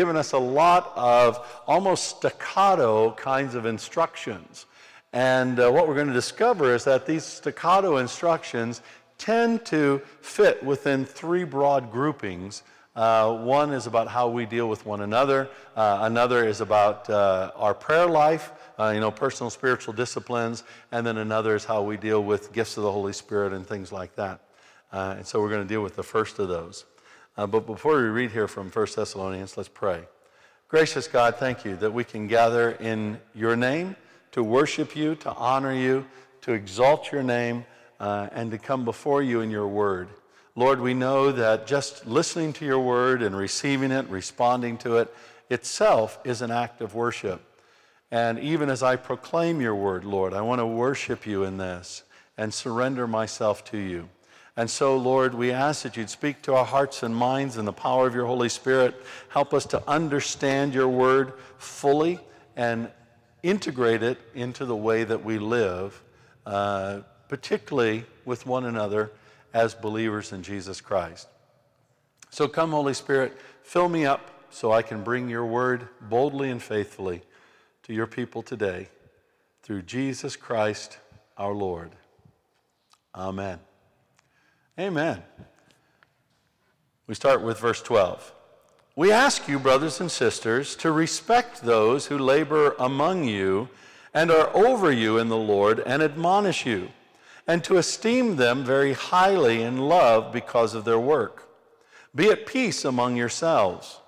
given 0.00 0.16
us 0.16 0.32
a 0.32 0.38
lot 0.38 0.94
of 0.96 1.46
almost 1.66 2.16
staccato 2.16 3.10
kinds 3.16 3.54
of 3.54 3.66
instructions. 3.66 4.64
And 5.12 5.60
uh, 5.60 5.70
what 5.70 5.86
we're 5.86 5.94
going 5.94 6.06
to 6.06 6.14
discover 6.14 6.74
is 6.74 6.84
that 6.84 7.04
these 7.04 7.22
staccato 7.22 7.98
instructions 7.98 8.80
tend 9.18 9.66
to 9.66 10.00
fit 10.22 10.64
within 10.64 11.04
three 11.04 11.44
broad 11.44 11.92
groupings. 11.92 12.62
Uh, 12.96 13.44
one 13.44 13.74
is 13.74 13.86
about 13.86 14.08
how 14.08 14.26
we 14.26 14.46
deal 14.46 14.70
with 14.70 14.86
one 14.86 15.02
another. 15.02 15.50
Uh, 15.76 15.98
another 16.00 16.48
is 16.48 16.62
about 16.62 17.10
uh, 17.10 17.50
our 17.54 17.74
prayer 17.74 18.06
life, 18.06 18.52
uh, 18.78 18.92
you 18.94 19.00
know, 19.00 19.10
personal 19.10 19.50
spiritual 19.50 19.92
disciplines. 19.92 20.64
And 20.92 21.06
then 21.06 21.18
another 21.18 21.54
is 21.54 21.66
how 21.66 21.82
we 21.82 21.98
deal 21.98 22.24
with 22.24 22.54
gifts 22.54 22.78
of 22.78 22.84
the 22.84 22.92
Holy 22.92 23.12
Spirit 23.12 23.52
and 23.52 23.66
things 23.66 23.92
like 23.92 24.16
that. 24.16 24.40
Uh, 24.94 25.16
and 25.18 25.26
so 25.26 25.42
we're 25.42 25.50
going 25.50 25.62
to 25.62 25.68
deal 25.68 25.82
with 25.82 25.94
the 25.94 26.02
first 26.02 26.38
of 26.38 26.48
those. 26.48 26.86
Uh, 27.40 27.46
but 27.46 27.64
before 27.64 27.96
we 27.96 28.02
read 28.02 28.30
here 28.30 28.46
from 28.46 28.68
1 28.68 28.86
Thessalonians, 28.94 29.56
let's 29.56 29.66
pray. 29.66 30.02
Gracious 30.68 31.08
God, 31.08 31.36
thank 31.36 31.64
you 31.64 31.74
that 31.76 31.90
we 31.90 32.04
can 32.04 32.26
gather 32.26 32.72
in 32.72 33.18
your 33.34 33.56
name 33.56 33.96
to 34.32 34.44
worship 34.44 34.94
you, 34.94 35.14
to 35.14 35.32
honor 35.32 35.72
you, 35.72 36.04
to 36.42 36.52
exalt 36.52 37.10
your 37.10 37.22
name, 37.22 37.64
uh, 37.98 38.28
and 38.32 38.50
to 38.50 38.58
come 38.58 38.84
before 38.84 39.22
you 39.22 39.40
in 39.40 39.50
your 39.50 39.66
word. 39.66 40.10
Lord, 40.54 40.82
we 40.82 40.92
know 40.92 41.32
that 41.32 41.66
just 41.66 42.06
listening 42.06 42.52
to 42.52 42.66
your 42.66 42.80
word 42.80 43.22
and 43.22 43.34
receiving 43.34 43.90
it, 43.90 44.06
responding 44.10 44.76
to 44.76 44.98
it, 44.98 45.10
itself 45.48 46.18
is 46.24 46.42
an 46.42 46.50
act 46.50 46.82
of 46.82 46.94
worship. 46.94 47.40
And 48.10 48.38
even 48.38 48.68
as 48.68 48.82
I 48.82 48.96
proclaim 48.96 49.62
your 49.62 49.74
word, 49.74 50.04
Lord, 50.04 50.34
I 50.34 50.42
want 50.42 50.58
to 50.58 50.66
worship 50.66 51.26
you 51.26 51.44
in 51.44 51.56
this 51.56 52.02
and 52.36 52.52
surrender 52.52 53.06
myself 53.06 53.64
to 53.70 53.78
you. 53.78 54.10
And 54.60 54.68
so, 54.68 54.94
Lord, 54.94 55.32
we 55.32 55.52
ask 55.52 55.84
that 55.84 55.96
you'd 55.96 56.10
speak 56.10 56.42
to 56.42 56.54
our 56.54 56.66
hearts 56.66 57.02
and 57.02 57.16
minds 57.16 57.56
in 57.56 57.64
the 57.64 57.72
power 57.72 58.06
of 58.06 58.14
your 58.14 58.26
Holy 58.26 58.50
Spirit. 58.50 58.94
Help 59.30 59.54
us 59.54 59.64
to 59.64 59.82
understand 59.88 60.74
your 60.74 60.86
word 60.86 61.32
fully 61.56 62.20
and 62.56 62.90
integrate 63.42 64.02
it 64.02 64.18
into 64.34 64.66
the 64.66 64.76
way 64.76 65.02
that 65.04 65.24
we 65.24 65.38
live, 65.38 66.02
uh, 66.44 67.00
particularly 67.26 68.04
with 68.26 68.44
one 68.44 68.66
another 68.66 69.10
as 69.54 69.72
believers 69.72 70.30
in 70.30 70.42
Jesus 70.42 70.82
Christ. 70.82 71.26
So 72.28 72.46
come, 72.46 72.72
Holy 72.72 72.92
Spirit, 72.92 73.40
fill 73.62 73.88
me 73.88 74.04
up 74.04 74.30
so 74.50 74.72
I 74.72 74.82
can 74.82 75.02
bring 75.02 75.30
your 75.30 75.46
word 75.46 75.88
boldly 76.02 76.50
and 76.50 76.62
faithfully 76.62 77.22
to 77.84 77.94
your 77.94 78.06
people 78.06 78.42
today 78.42 78.88
through 79.62 79.80
Jesus 79.84 80.36
Christ 80.36 80.98
our 81.38 81.54
Lord. 81.54 81.92
Amen. 83.14 83.58
Amen. 84.80 85.22
We 87.06 87.14
start 87.14 87.42
with 87.42 87.58
verse 87.58 87.82
12. 87.82 88.32
We 88.96 89.12
ask 89.12 89.46
you, 89.46 89.58
brothers 89.58 90.00
and 90.00 90.10
sisters, 90.10 90.74
to 90.76 90.90
respect 90.90 91.60
those 91.60 92.06
who 92.06 92.16
labor 92.16 92.74
among 92.78 93.24
you 93.24 93.68
and 94.14 94.30
are 94.30 94.48
over 94.56 94.90
you 94.90 95.18
in 95.18 95.28
the 95.28 95.36
Lord 95.36 95.80
and 95.84 96.02
admonish 96.02 96.64
you, 96.64 96.88
and 97.46 97.62
to 97.64 97.76
esteem 97.76 98.36
them 98.36 98.64
very 98.64 98.94
highly 98.94 99.60
in 99.60 99.76
love 99.76 100.32
because 100.32 100.74
of 100.74 100.86
their 100.86 100.98
work. 100.98 101.50
Be 102.14 102.30
at 102.30 102.46
peace 102.46 102.82
among 102.82 103.16
yourselves. 103.16 104.00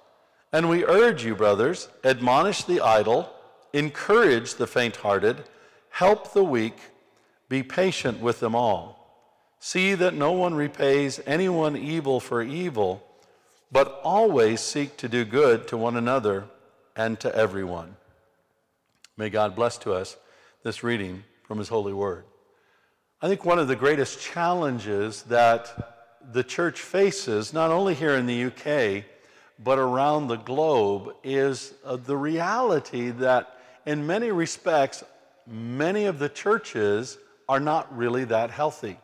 And 0.55 0.71
we 0.71 0.87
urge 0.87 1.23
you, 1.23 1.35
brothers, 1.35 1.89
admonish 2.03 2.65
the 2.65 2.81
idle, 2.81 3.31
encourage 3.75 4.55
the 4.55 4.67
faint 4.67 4.97
hearted, 4.97 5.45
help 5.91 6.33
the 6.33 6.45
weak, 6.45 6.79
be 7.51 7.63
patient 7.63 8.21
with 8.21 8.41
them 8.41 8.55
all. 8.55 9.02
See 9.65 9.95
that 9.95 10.13
no 10.13 10.33
one 10.33 10.55
repays 10.55 11.21
anyone 11.25 11.77
evil 11.77 12.19
for 12.19 12.43
evil, 12.43 13.01
but 13.71 14.01
always 14.03 14.61
seek 14.61 14.97
to 14.97 15.09
do 15.09 15.25
good 15.25 15.69
to 15.69 15.77
one 15.77 15.97
another 15.97 16.47
and 16.97 17.19
to 17.21 17.33
everyone. 17.33 17.95
May 19.17 19.31
God 19.31 19.55
bless 19.55 19.79
to 19.79 19.93
us 19.93 20.17
this 20.65 20.83
reading 20.83 21.23
from 21.45 21.59
His 21.59 21.69
holy 21.69 21.93
word. 21.93 22.25
I 23.23 23.29
think 23.29 23.45
one 23.45 23.61
of 23.61 23.69
the 23.69 23.77
greatest 23.77 24.21
challenges 24.21 25.23
that 25.29 26.19
the 26.33 26.43
church 26.43 26.81
faces, 26.81 27.53
not 27.53 27.71
only 27.71 27.95
here 27.95 28.17
in 28.17 28.27
the 28.27 28.47
UK, 28.47 29.05
but 29.63 29.79
around 29.79 30.27
the 30.27 30.39
globe, 30.39 31.15
is 31.23 31.73
uh, 31.85 31.95
the 31.95 32.17
reality 32.17 33.11
that 33.11 33.61
in 33.87 34.09
many 34.09 34.33
respects, 34.33 35.05
many 35.47 36.07
of 36.07 36.19
the 36.19 36.29
churches 36.29 37.17
are 37.49 37.61
not 37.61 37.97
really 37.97 38.25
that 38.25 38.51
healthy. 38.51 38.99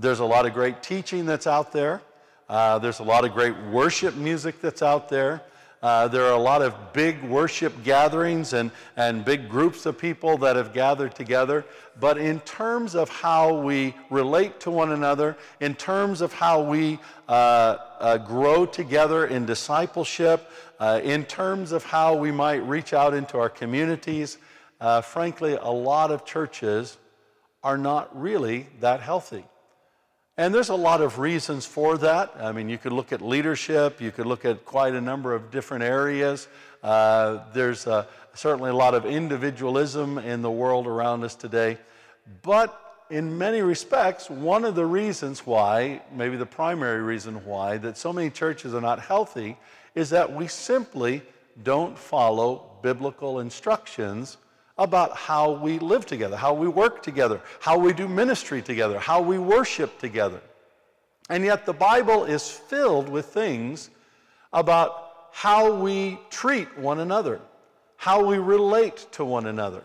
There's 0.00 0.20
a 0.20 0.24
lot 0.24 0.46
of 0.46 0.54
great 0.54 0.80
teaching 0.80 1.26
that's 1.26 1.48
out 1.48 1.72
there. 1.72 2.00
Uh, 2.48 2.78
there's 2.78 3.00
a 3.00 3.04
lot 3.04 3.24
of 3.24 3.32
great 3.32 3.56
worship 3.64 4.14
music 4.14 4.60
that's 4.60 4.80
out 4.80 5.08
there. 5.08 5.42
Uh, 5.82 6.06
there 6.06 6.22
are 6.22 6.34
a 6.34 6.40
lot 6.40 6.62
of 6.62 6.92
big 6.92 7.20
worship 7.24 7.72
gatherings 7.82 8.52
and, 8.52 8.70
and 8.96 9.24
big 9.24 9.48
groups 9.48 9.86
of 9.86 9.98
people 9.98 10.38
that 10.38 10.54
have 10.54 10.72
gathered 10.72 11.16
together. 11.16 11.64
But 11.98 12.16
in 12.16 12.38
terms 12.40 12.94
of 12.94 13.08
how 13.08 13.60
we 13.60 13.92
relate 14.08 14.60
to 14.60 14.70
one 14.70 14.92
another, 14.92 15.36
in 15.58 15.74
terms 15.74 16.20
of 16.20 16.32
how 16.32 16.62
we 16.62 17.00
uh, 17.28 17.76
uh 17.98 18.18
grow 18.18 18.66
together 18.66 19.26
in 19.26 19.46
discipleship, 19.46 20.48
uh, 20.78 21.00
in 21.02 21.24
terms 21.24 21.72
of 21.72 21.82
how 21.82 22.14
we 22.14 22.30
might 22.30 22.64
reach 22.68 22.92
out 22.92 23.14
into 23.14 23.36
our 23.36 23.50
communities, 23.50 24.38
uh, 24.80 25.00
frankly, 25.00 25.58
a 25.60 25.70
lot 25.70 26.12
of 26.12 26.24
churches 26.24 26.98
are 27.64 27.78
not 27.78 28.08
really 28.16 28.68
that 28.78 29.00
healthy. 29.00 29.44
And 30.38 30.54
there's 30.54 30.68
a 30.68 30.76
lot 30.76 31.00
of 31.00 31.18
reasons 31.18 31.66
for 31.66 31.98
that. 31.98 32.32
I 32.38 32.52
mean, 32.52 32.68
you 32.68 32.78
could 32.78 32.92
look 32.92 33.12
at 33.12 33.20
leadership, 33.20 34.00
you 34.00 34.12
could 34.12 34.26
look 34.26 34.44
at 34.44 34.64
quite 34.64 34.94
a 34.94 35.00
number 35.00 35.34
of 35.34 35.50
different 35.50 35.82
areas. 35.82 36.46
Uh, 36.80 37.40
there's 37.52 37.88
uh, 37.88 38.06
certainly 38.34 38.70
a 38.70 38.74
lot 38.74 38.94
of 38.94 39.04
individualism 39.04 40.16
in 40.16 40.40
the 40.40 40.50
world 40.50 40.86
around 40.86 41.24
us 41.24 41.34
today. 41.34 41.76
But 42.42 43.04
in 43.10 43.36
many 43.36 43.62
respects, 43.62 44.30
one 44.30 44.64
of 44.64 44.76
the 44.76 44.86
reasons 44.86 45.44
why, 45.44 46.02
maybe 46.14 46.36
the 46.36 46.46
primary 46.46 47.02
reason 47.02 47.44
why, 47.44 47.76
that 47.78 47.98
so 47.98 48.12
many 48.12 48.30
churches 48.30 48.74
are 48.74 48.80
not 48.80 49.00
healthy 49.00 49.56
is 49.96 50.10
that 50.10 50.32
we 50.32 50.46
simply 50.46 51.20
don't 51.64 51.98
follow 51.98 52.78
biblical 52.80 53.40
instructions 53.40 54.36
about 54.78 55.16
how 55.16 55.50
we 55.50 55.78
live 55.80 56.06
together, 56.06 56.36
how 56.36 56.54
we 56.54 56.68
work 56.68 57.02
together, 57.02 57.40
how 57.60 57.76
we 57.76 57.92
do 57.92 58.06
ministry 58.06 58.62
together, 58.62 58.98
how 58.98 59.20
we 59.20 59.38
worship 59.38 59.98
together. 59.98 60.40
And 61.28 61.44
yet 61.44 61.66
the 61.66 61.72
Bible 61.72 62.24
is 62.24 62.48
filled 62.48 63.08
with 63.08 63.26
things 63.26 63.90
about 64.52 65.28
how 65.32 65.74
we 65.74 66.18
treat 66.30 66.78
one 66.78 67.00
another, 67.00 67.40
how 67.96 68.24
we 68.24 68.38
relate 68.38 69.06
to 69.12 69.24
one 69.24 69.46
another. 69.46 69.82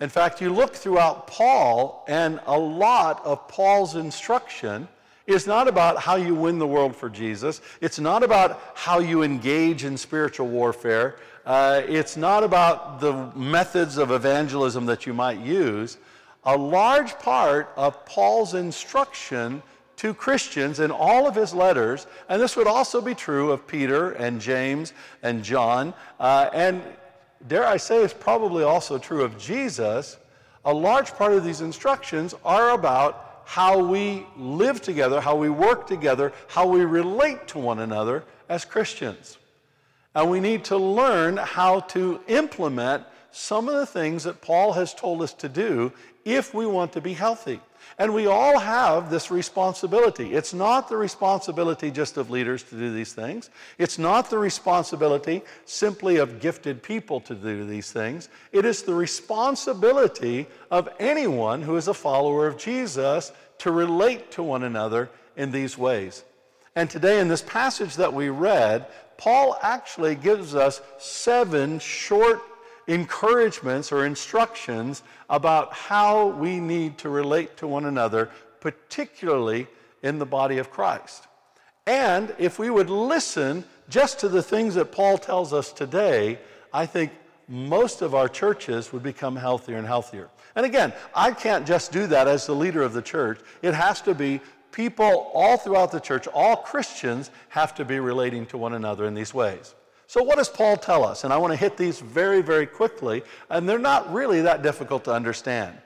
In 0.00 0.08
fact, 0.08 0.40
you 0.40 0.52
look 0.52 0.74
throughout 0.74 1.26
Paul, 1.26 2.04
and 2.08 2.40
a 2.46 2.56
lot 2.56 3.24
of 3.26 3.48
Paul's 3.48 3.96
instruction 3.96 4.86
is 5.28 5.46
not 5.46 5.68
about 5.68 5.98
how 5.98 6.16
you 6.16 6.34
win 6.34 6.58
the 6.58 6.66
world 6.66 6.96
for 6.96 7.10
Jesus. 7.10 7.60
It's 7.82 7.98
not 7.98 8.22
about 8.22 8.60
how 8.74 8.98
you 8.98 9.22
engage 9.22 9.84
in 9.84 9.96
spiritual 9.98 10.48
warfare. 10.48 11.16
Uh, 11.44 11.82
it's 11.86 12.16
not 12.16 12.42
about 12.42 12.98
the 12.98 13.30
methods 13.36 13.98
of 13.98 14.10
evangelism 14.10 14.86
that 14.86 15.04
you 15.04 15.12
might 15.12 15.38
use. 15.38 15.98
A 16.44 16.56
large 16.56 17.18
part 17.18 17.70
of 17.76 18.06
Paul's 18.06 18.54
instruction 18.54 19.62
to 19.96 20.14
Christians 20.14 20.80
in 20.80 20.90
all 20.90 21.26
of 21.26 21.34
his 21.34 21.52
letters, 21.52 22.06
and 22.30 22.40
this 22.40 22.56
would 22.56 22.66
also 22.66 23.02
be 23.02 23.14
true 23.14 23.50
of 23.50 23.66
Peter 23.66 24.12
and 24.12 24.40
James 24.40 24.94
and 25.22 25.44
John, 25.44 25.92
uh, 26.18 26.48
and 26.54 26.82
dare 27.48 27.66
I 27.66 27.76
say, 27.76 28.02
it's 28.02 28.14
probably 28.14 28.64
also 28.64 28.96
true 28.96 29.24
of 29.24 29.36
Jesus. 29.36 30.16
A 30.64 30.72
large 30.72 31.12
part 31.12 31.32
of 31.34 31.44
these 31.44 31.60
instructions 31.60 32.34
are 32.44 32.70
about 32.70 33.27
how 33.48 33.78
we 33.78 34.26
live 34.36 34.82
together, 34.82 35.22
how 35.22 35.34
we 35.34 35.48
work 35.48 35.86
together, 35.86 36.34
how 36.48 36.66
we 36.66 36.84
relate 36.84 37.48
to 37.48 37.58
one 37.58 37.78
another 37.78 38.22
as 38.50 38.66
Christians. 38.66 39.38
And 40.14 40.30
we 40.30 40.38
need 40.38 40.64
to 40.64 40.76
learn 40.76 41.38
how 41.38 41.80
to 41.96 42.20
implement 42.26 43.04
some 43.30 43.66
of 43.66 43.74
the 43.76 43.86
things 43.86 44.24
that 44.24 44.42
Paul 44.42 44.74
has 44.74 44.92
told 44.92 45.22
us 45.22 45.32
to 45.32 45.48
do 45.48 45.90
if 46.26 46.52
we 46.52 46.66
want 46.66 46.92
to 46.92 47.00
be 47.00 47.14
healthy. 47.14 47.58
And 47.96 48.14
we 48.14 48.26
all 48.26 48.58
have 48.58 49.10
this 49.10 49.30
responsibility. 49.30 50.34
It's 50.34 50.52
not 50.52 50.88
the 50.88 50.96
responsibility 50.96 51.90
just 51.90 52.16
of 52.16 52.30
leaders 52.30 52.62
to 52.64 52.76
do 52.76 52.92
these 52.92 53.12
things. 53.12 53.50
It's 53.78 53.98
not 53.98 54.30
the 54.30 54.38
responsibility 54.38 55.42
simply 55.64 56.18
of 56.18 56.40
gifted 56.40 56.82
people 56.82 57.20
to 57.22 57.34
do 57.34 57.64
these 57.64 57.90
things. 57.90 58.28
It 58.52 58.64
is 58.64 58.82
the 58.82 58.94
responsibility 58.94 60.46
of 60.70 60.88
anyone 60.98 61.62
who 61.62 61.76
is 61.76 61.88
a 61.88 61.94
follower 61.94 62.46
of 62.46 62.58
Jesus 62.58 63.32
to 63.58 63.70
relate 63.70 64.30
to 64.32 64.42
one 64.42 64.64
another 64.64 65.10
in 65.36 65.50
these 65.50 65.78
ways. 65.78 66.24
And 66.76 66.88
today, 66.88 67.20
in 67.20 67.28
this 67.28 67.42
passage 67.42 67.96
that 67.96 68.12
we 68.12 68.28
read, 68.28 68.86
Paul 69.16 69.58
actually 69.62 70.14
gives 70.14 70.54
us 70.54 70.80
seven 70.98 71.80
short 71.80 72.40
encouragements 72.88 73.92
or 73.92 74.04
instructions 74.04 75.02
about 75.30 75.72
how 75.72 76.26
we 76.26 76.58
need 76.58 76.98
to 76.98 77.08
relate 77.08 77.56
to 77.58 77.68
one 77.68 77.84
another, 77.84 78.30
particularly 78.60 79.68
in 80.02 80.18
the 80.18 80.26
body 80.26 80.58
of 80.58 80.70
Christ. 80.70 81.28
And 81.86 82.34
if 82.38 82.58
we 82.58 82.70
would 82.70 82.90
listen 82.90 83.64
just 83.88 84.18
to 84.20 84.28
the 84.28 84.42
things 84.42 84.74
that 84.74 84.90
Paul 84.90 85.18
tells 85.18 85.52
us 85.52 85.72
today, 85.72 86.38
I 86.72 86.86
think 86.86 87.12
most 87.46 88.02
of 88.02 88.14
our 88.14 88.28
churches 88.28 88.92
would 88.92 89.02
become 89.02 89.36
healthier 89.36 89.76
and 89.76 89.86
healthier. 89.86 90.28
And 90.56 90.66
again, 90.66 90.92
I 91.14 91.30
can't 91.30 91.66
just 91.66 91.92
do 91.92 92.06
that 92.08 92.26
as 92.26 92.46
the 92.46 92.54
leader 92.54 92.82
of 92.82 92.92
the 92.92 93.02
church. 93.02 93.40
It 93.62 93.74
has 93.74 94.02
to 94.02 94.14
be 94.14 94.40
people 94.72 95.30
all 95.34 95.56
throughout 95.56 95.90
the 95.90 96.00
church, 96.00 96.26
all 96.28 96.56
Christians 96.56 97.30
have 97.48 97.74
to 97.76 97.84
be 97.84 98.00
relating 98.00 98.46
to 98.46 98.58
one 98.58 98.74
another 98.74 99.06
in 99.06 99.14
these 99.14 99.32
ways. 99.32 99.74
So, 100.08 100.22
what 100.22 100.38
does 100.38 100.48
Paul 100.48 100.78
tell 100.78 101.04
us? 101.04 101.24
And 101.24 101.34
I 101.34 101.36
want 101.36 101.52
to 101.52 101.56
hit 101.56 101.76
these 101.76 102.00
very, 102.00 102.40
very 102.40 102.66
quickly, 102.66 103.22
and 103.50 103.68
they're 103.68 103.78
not 103.78 104.10
really 104.10 104.40
that 104.40 104.62
difficult 104.62 105.04
to 105.04 105.12
understand. 105.12 105.76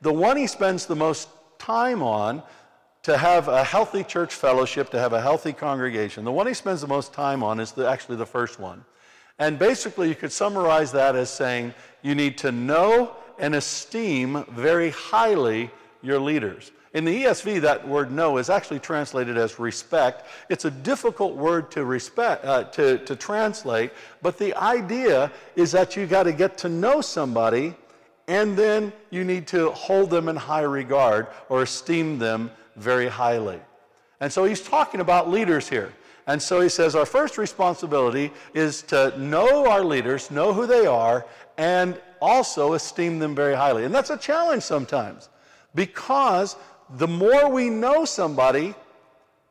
The 0.00 0.12
one 0.12 0.38
he 0.38 0.46
spends 0.46 0.86
the 0.86 0.96
most 0.96 1.28
time 1.58 2.02
on 2.02 2.42
to 3.02 3.18
have 3.18 3.48
a 3.48 3.62
healthy 3.62 4.02
church 4.02 4.34
fellowship, 4.34 4.88
to 4.90 4.98
have 4.98 5.12
a 5.12 5.20
healthy 5.20 5.52
congregation, 5.52 6.24
the 6.24 6.32
one 6.32 6.46
he 6.46 6.54
spends 6.54 6.80
the 6.80 6.86
most 6.86 7.12
time 7.12 7.42
on 7.42 7.60
is 7.60 7.72
the, 7.72 7.86
actually 7.86 8.16
the 8.16 8.26
first 8.26 8.58
one. 8.58 8.82
And 9.38 9.58
basically, 9.58 10.08
you 10.08 10.14
could 10.14 10.32
summarize 10.32 10.90
that 10.92 11.14
as 11.14 11.28
saying 11.28 11.74
you 12.00 12.14
need 12.14 12.38
to 12.38 12.52
know 12.52 13.14
and 13.38 13.54
esteem 13.54 14.46
very 14.52 14.88
highly 14.88 15.70
your 16.00 16.18
leaders. 16.18 16.72
In 16.96 17.04
the 17.04 17.24
ESV, 17.24 17.60
that 17.60 17.86
word 17.86 18.10
know 18.10 18.38
is 18.38 18.48
actually 18.48 18.78
translated 18.78 19.36
as 19.36 19.58
respect. 19.58 20.24
It's 20.48 20.64
a 20.64 20.70
difficult 20.70 21.36
word 21.36 21.70
to, 21.72 21.84
respect, 21.84 22.42
uh, 22.46 22.64
to, 22.64 22.96
to 23.04 23.14
translate, 23.14 23.90
but 24.22 24.38
the 24.38 24.54
idea 24.54 25.30
is 25.56 25.72
that 25.72 25.94
you 25.94 26.06
got 26.06 26.22
to 26.22 26.32
get 26.32 26.56
to 26.56 26.70
know 26.70 27.02
somebody 27.02 27.74
and 28.28 28.56
then 28.56 28.94
you 29.10 29.24
need 29.24 29.46
to 29.48 29.72
hold 29.72 30.08
them 30.08 30.30
in 30.30 30.36
high 30.36 30.62
regard 30.62 31.26
or 31.50 31.64
esteem 31.64 32.18
them 32.18 32.50
very 32.76 33.08
highly. 33.08 33.60
And 34.20 34.32
so 34.32 34.46
he's 34.46 34.62
talking 34.62 35.00
about 35.00 35.30
leaders 35.30 35.68
here. 35.68 35.92
And 36.26 36.40
so 36.40 36.62
he 36.62 36.70
says 36.70 36.96
our 36.96 37.04
first 37.04 37.36
responsibility 37.36 38.32
is 38.54 38.80
to 38.84 39.12
know 39.18 39.68
our 39.68 39.84
leaders, 39.84 40.30
know 40.30 40.54
who 40.54 40.66
they 40.66 40.86
are, 40.86 41.26
and 41.58 42.00
also 42.22 42.72
esteem 42.72 43.18
them 43.18 43.34
very 43.34 43.54
highly. 43.54 43.84
And 43.84 43.94
that's 43.94 44.08
a 44.08 44.16
challenge 44.16 44.62
sometimes 44.62 45.28
because 45.74 46.56
the 46.90 47.08
more 47.08 47.50
we 47.50 47.68
know 47.68 48.04
somebody, 48.04 48.74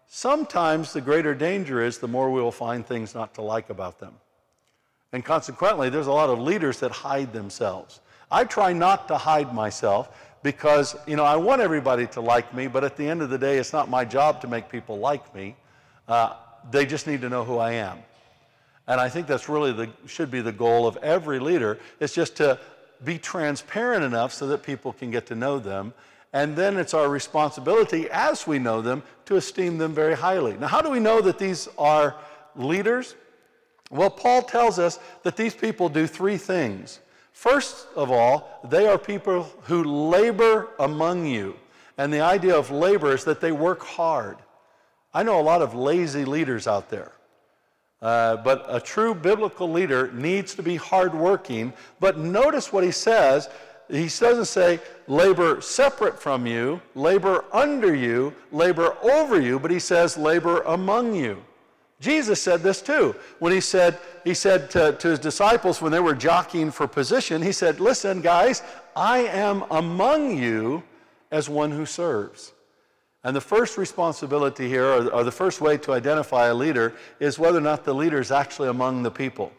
sometimes 0.07 0.93
the 0.93 1.01
greater 1.01 1.33
danger 1.33 1.81
is 1.81 1.97
the 1.97 2.07
more 2.07 2.31
we 2.31 2.41
will 2.41 2.51
find 2.51 2.85
things 2.85 3.13
not 3.13 3.33
to 3.35 3.41
like 3.41 3.69
about 3.69 3.99
them. 3.99 4.13
And 5.11 5.23
consequently, 5.23 5.89
there's 5.89 6.07
a 6.07 6.11
lot 6.11 6.29
of 6.29 6.39
leaders 6.39 6.79
that 6.79 6.91
hide 6.91 7.33
themselves. 7.33 8.01
I 8.31 8.43
try 8.43 8.73
not 8.73 9.07
to 9.09 9.17
hide 9.17 9.53
myself 9.53 10.09
because, 10.43 10.95
you 11.07 11.15
know, 11.15 11.23
I 11.23 11.35
want 11.35 11.61
everybody 11.61 12.07
to 12.07 12.21
like 12.21 12.53
me, 12.53 12.67
but 12.67 12.83
at 12.83 12.97
the 12.97 13.07
end 13.07 13.21
of 13.21 13.29
the 13.29 13.37
day, 13.37 13.57
it's 13.57 13.73
not 13.73 13.89
my 13.89 14.05
job 14.05 14.41
to 14.41 14.47
make 14.47 14.69
people 14.69 14.99
like 14.99 15.33
me. 15.33 15.55
Uh, 16.07 16.33
they 16.71 16.85
just 16.85 17.07
need 17.07 17.21
to 17.21 17.29
know 17.29 17.43
who 17.43 17.57
I 17.57 17.73
am. 17.73 17.97
And 18.87 19.01
I 19.01 19.09
think 19.09 19.27
that's 19.27 19.49
really 19.49 19.71
the, 19.71 19.89
should 20.05 20.29
be 20.29 20.41
the 20.41 20.51
goal 20.51 20.85
of 20.87 20.97
every 20.97 21.39
leader, 21.39 21.79
is 21.99 22.13
just 22.13 22.35
to 22.37 22.59
be 23.03 23.17
transparent 23.17 24.03
enough 24.03 24.33
so 24.33 24.47
that 24.47 24.63
people 24.63 24.93
can 24.93 25.11
get 25.11 25.25
to 25.27 25.35
know 25.35 25.59
them. 25.59 25.93
And 26.35 26.53
then 26.53 26.75
it's 26.75 26.93
our 26.93 27.07
responsibility, 27.07 28.09
as 28.11 28.45
we 28.45 28.59
know 28.59 28.81
them, 28.81 29.03
to 29.23 29.37
esteem 29.37 29.77
them 29.77 29.93
very 29.93 30.15
highly. 30.15 30.57
Now, 30.57 30.67
how 30.67 30.81
do 30.81 30.89
we 30.89 30.99
know 30.99 31.21
that 31.21 31.39
these 31.39 31.69
are 31.77 32.17
leaders? 32.57 33.15
Well, 33.89 34.09
Paul 34.09 34.41
tells 34.41 34.77
us 34.77 34.99
that 35.23 35.37
these 35.37 35.55
people 35.55 35.87
do 35.87 36.05
three 36.05 36.35
things. 36.35 36.99
First 37.31 37.87
of 37.95 38.11
all, 38.11 38.59
they 38.65 38.85
are 38.85 38.97
people 38.97 39.43
who 39.63 39.85
labor 39.85 40.71
among 40.77 41.25
you. 41.25 41.55
And 41.97 42.11
the 42.11 42.19
idea 42.19 42.57
of 42.57 42.69
labor 42.69 43.13
is 43.13 43.23
that 43.23 43.39
they 43.39 43.53
work 43.53 43.81
hard. 43.81 44.35
I 45.13 45.23
know 45.23 45.39
a 45.39 45.41
lot 45.41 45.61
of 45.61 45.73
lazy 45.73 46.25
leaders 46.25 46.67
out 46.67 46.89
there. 46.89 47.13
Uh, 48.01 48.35
but 48.35 48.65
a 48.67 48.81
true 48.81 49.15
biblical 49.15 49.71
leader 49.71 50.11
needs 50.11 50.53
to 50.55 50.63
be 50.63 50.75
hardworking. 50.75 51.71
But 52.01 52.17
notice 52.17 52.73
what 52.73 52.83
he 52.83 52.91
says. 52.91 53.47
He 53.89 54.07
doesn't 54.07 54.45
say 54.45 54.79
labor 55.07 55.61
separate 55.61 56.19
from 56.19 56.47
you, 56.47 56.81
labor 56.95 57.45
under 57.51 57.93
you, 57.95 58.33
labor 58.51 58.97
over 59.03 59.39
you, 59.39 59.59
but 59.59 59.69
he 59.71 59.79
says 59.79 60.17
labor 60.17 60.61
among 60.61 61.13
you. 61.13 61.43
Jesus 61.99 62.41
said 62.41 62.61
this 62.61 62.81
too. 62.81 63.15
When 63.39 63.53
he 63.53 63.61
said, 63.61 63.97
he 64.23 64.33
said 64.33 64.69
to, 64.71 64.93
to 64.93 65.07
his 65.09 65.19
disciples 65.19 65.81
when 65.81 65.91
they 65.91 65.99
were 65.99 66.15
jockeying 66.15 66.71
for 66.71 66.87
position, 66.87 67.41
he 67.41 67.51
said, 67.51 67.79
Listen, 67.79 68.21
guys, 68.21 68.63
I 68.95 69.19
am 69.19 69.63
among 69.71 70.37
you 70.37 70.83
as 71.31 71.49
one 71.49 71.71
who 71.71 71.85
serves. 71.85 72.53
And 73.23 73.35
the 73.35 73.41
first 73.41 73.77
responsibility 73.77 74.67
here, 74.67 74.85
or, 74.85 75.07
or, 75.07 75.23
the 75.23 75.31
first 75.31 75.59
way 75.59 75.77
to 75.79 75.93
identify 75.93 76.47
a 76.47 76.53
leader, 76.53 76.93
is 77.19 77.39
whether 77.39 77.57
or 77.57 77.61
not 77.61 77.83
the 77.83 77.93
leader 77.93 78.19
is 78.19 78.31
actually 78.31 78.69
among 78.69 79.01
the 79.01 79.09
people. 79.09 79.51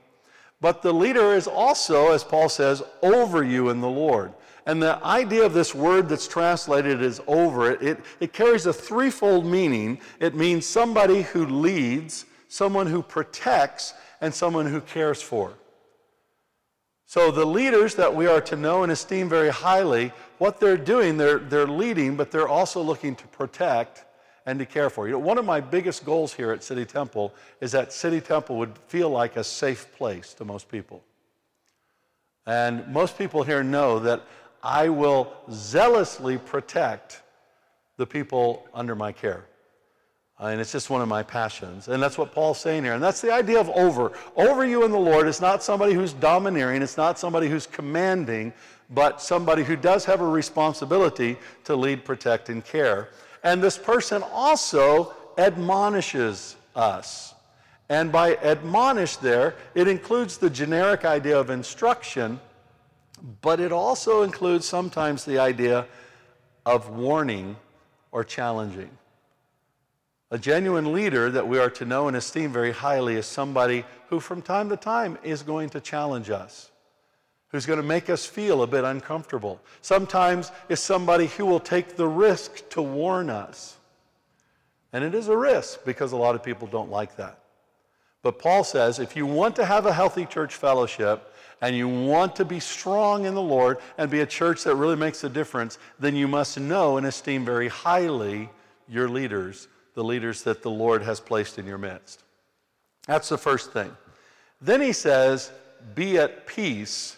But 0.60 0.82
the 0.82 0.92
leader 0.92 1.34
is 1.34 1.46
also, 1.46 2.12
as 2.12 2.24
Paul 2.24 2.48
says, 2.48 2.82
over 3.02 3.44
you 3.44 3.68
in 3.68 3.80
the 3.80 3.88
Lord. 3.88 4.32
And 4.64 4.82
the 4.82 5.02
idea 5.04 5.44
of 5.44 5.52
this 5.52 5.74
word 5.74 6.08
that's 6.08 6.26
translated 6.26 7.02
as 7.02 7.20
over 7.26 7.70
it, 7.70 8.00
it, 8.18 8.32
carries 8.32 8.66
a 8.66 8.72
threefold 8.72 9.46
meaning. 9.46 10.00
It 10.18 10.34
means 10.34 10.66
somebody 10.66 11.22
who 11.22 11.46
leads, 11.46 12.24
someone 12.48 12.86
who 12.86 13.02
protects, 13.02 13.94
and 14.20 14.34
someone 14.34 14.66
who 14.66 14.80
cares 14.80 15.22
for. 15.22 15.52
So, 17.08 17.30
the 17.30 17.44
leaders 17.44 17.94
that 17.94 18.12
we 18.12 18.26
are 18.26 18.40
to 18.40 18.56
know 18.56 18.82
and 18.82 18.90
esteem 18.90 19.28
very 19.28 19.50
highly, 19.50 20.12
what 20.38 20.58
they're 20.58 20.76
doing, 20.76 21.16
they're, 21.16 21.38
they're 21.38 21.68
leading, 21.68 22.16
but 22.16 22.32
they're 22.32 22.48
also 22.48 22.82
looking 22.82 23.14
to 23.14 23.26
protect 23.28 24.05
and 24.46 24.58
to 24.60 24.64
care 24.64 24.88
for. 24.88 25.06
You 25.06 25.14
know, 25.14 25.18
one 25.18 25.38
of 25.38 25.44
my 25.44 25.60
biggest 25.60 26.04
goals 26.04 26.32
here 26.32 26.52
at 26.52 26.62
City 26.62 26.84
Temple 26.84 27.34
is 27.60 27.72
that 27.72 27.92
City 27.92 28.20
Temple 28.20 28.56
would 28.56 28.78
feel 28.86 29.10
like 29.10 29.36
a 29.36 29.44
safe 29.44 29.92
place 29.96 30.32
to 30.34 30.44
most 30.44 30.70
people. 30.70 31.02
And 32.46 32.86
most 32.88 33.18
people 33.18 33.42
here 33.42 33.64
know 33.64 33.98
that 33.98 34.22
I 34.62 34.88
will 34.88 35.32
zealously 35.50 36.38
protect 36.38 37.22
the 37.96 38.06
people 38.06 38.66
under 38.72 38.94
my 38.94 39.10
care. 39.10 39.44
Uh, 40.38 40.46
and 40.46 40.60
it's 40.60 40.70
just 40.70 40.90
one 40.90 41.00
of 41.00 41.08
my 41.08 41.22
passions. 41.22 41.88
And 41.88 42.02
that's 42.02 42.18
what 42.18 42.30
Paul's 42.30 42.60
saying 42.60 42.84
here. 42.84 42.92
And 42.92 43.02
that's 43.02 43.22
the 43.22 43.32
idea 43.32 43.58
of 43.58 43.70
over. 43.70 44.12
Over 44.36 44.66
you 44.66 44.84
in 44.84 44.90
the 44.90 44.98
Lord 44.98 45.26
is 45.26 45.40
not 45.40 45.62
somebody 45.62 45.94
who's 45.94 46.12
domineering, 46.12 46.82
it's 46.82 46.98
not 46.98 47.18
somebody 47.18 47.48
who's 47.48 47.66
commanding, 47.66 48.52
but 48.90 49.20
somebody 49.20 49.64
who 49.64 49.76
does 49.76 50.04
have 50.04 50.20
a 50.20 50.28
responsibility 50.28 51.36
to 51.64 51.74
lead, 51.74 52.04
protect, 52.04 52.50
and 52.50 52.64
care. 52.64 53.08
And 53.46 53.62
this 53.62 53.78
person 53.78 54.24
also 54.32 55.14
admonishes 55.38 56.56
us. 56.74 57.32
And 57.88 58.10
by 58.10 58.34
admonish 58.38 59.18
there, 59.18 59.54
it 59.72 59.86
includes 59.86 60.36
the 60.36 60.50
generic 60.50 61.04
idea 61.04 61.38
of 61.38 61.48
instruction, 61.48 62.40
but 63.42 63.60
it 63.60 63.70
also 63.70 64.24
includes 64.24 64.66
sometimes 64.66 65.24
the 65.24 65.38
idea 65.38 65.86
of 66.66 66.90
warning 66.90 67.54
or 68.10 68.24
challenging. 68.24 68.90
A 70.32 70.38
genuine 70.38 70.92
leader 70.92 71.30
that 71.30 71.46
we 71.46 71.60
are 71.60 71.70
to 71.70 71.84
know 71.84 72.08
and 72.08 72.16
esteem 72.16 72.52
very 72.52 72.72
highly 72.72 73.14
is 73.14 73.26
somebody 73.26 73.84
who, 74.08 74.18
from 74.18 74.42
time 74.42 74.68
to 74.70 74.76
time, 74.76 75.18
is 75.22 75.44
going 75.44 75.70
to 75.70 75.80
challenge 75.80 76.30
us, 76.30 76.72
who's 77.56 77.66
going 77.66 77.80
to 77.80 77.86
make 77.86 78.10
us 78.10 78.26
feel 78.26 78.62
a 78.62 78.66
bit 78.66 78.84
uncomfortable. 78.84 79.60
Sometimes 79.80 80.52
is 80.68 80.78
somebody 80.78 81.26
who 81.26 81.46
will 81.46 81.60
take 81.60 81.96
the 81.96 82.06
risk 82.06 82.68
to 82.70 82.82
warn 82.82 83.30
us. 83.30 83.76
And 84.92 85.02
it 85.02 85.14
is 85.14 85.28
a 85.28 85.36
risk 85.36 85.84
because 85.84 86.12
a 86.12 86.16
lot 86.16 86.34
of 86.34 86.42
people 86.42 86.68
don't 86.68 86.90
like 86.90 87.16
that. 87.16 87.40
But 88.22 88.38
Paul 88.38 88.62
says 88.62 88.98
if 88.98 89.16
you 89.16 89.26
want 89.26 89.56
to 89.56 89.64
have 89.64 89.86
a 89.86 89.92
healthy 89.92 90.26
church 90.26 90.54
fellowship 90.54 91.32
and 91.60 91.74
you 91.74 91.88
want 91.88 92.36
to 92.36 92.44
be 92.44 92.60
strong 92.60 93.24
in 93.24 93.34
the 93.34 93.42
Lord 93.42 93.78
and 93.96 94.10
be 94.10 94.20
a 94.20 94.26
church 94.26 94.64
that 94.64 94.74
really 94.76 94.96
makes 94.96 95.24
a 95.24 95.28
difference, 95.28 95.78
then 95.98 96.14
you 96.14 96.28
must 96.28 96.60
know 96.60 96.98
and 96.98 97.06
esteem 97.06 97.44
very 97.44 97.68
highly 97.68 98.50
your 98.88 99.08
leaders 99.08 99.68
the 99.96 100.04
leaders 100.04 100.42
that 100.42 100.62
the 100.62 100.70
Lord 100.70 101.02
has 101.02 101.18
placed 101.18 101.58
in 101.58 101.66
your 101.66 101.78
midst. 101.78 102.22
That's 103.06 103.30
the 103.30 103.38
first 103.38 103.72
thing. 103.72 103.96
Then 104.60 104.82
he 104.82 104.92
says, 104.92 105.50
Be 105.94 106.18
at 106.18 106.46
peace 106.46 107.16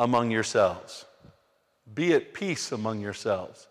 among 0.00 0.30
yourselves. 0.30 1.04
Be 1.94 2.14
at 2.14 2.32
peace 2.32 2.72
among 2.72 3.00
yourselves. 3.00 3.68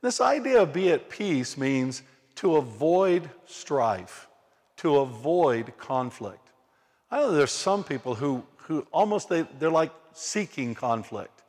This 0.00 0.20
idea 0.20 0.62
of 0.62 0.72
be 0.72 0.92
at 0.92 1.10
peace 1.10 1.58
means 1.58 2.02
to 2.36 2.56
avoid 2.56 3.28
strife, 3.46 4.28
to 4.76 4.98
avoid 4.98 5.76
conflict. 5.76 6.48
I 7.10 7.18
know 7.18 7.32
there's 7.32 7.50
some 7.50 7.82
people 7.82 8.14
who, 8.14 8.44
who 8.58 8.86
almost 8.92 9.28
they, 9.28 9.42
they're 9.58 9.70
like 9.70 9.92
seeking 10.12 10.74
conflict. 10.74 11.42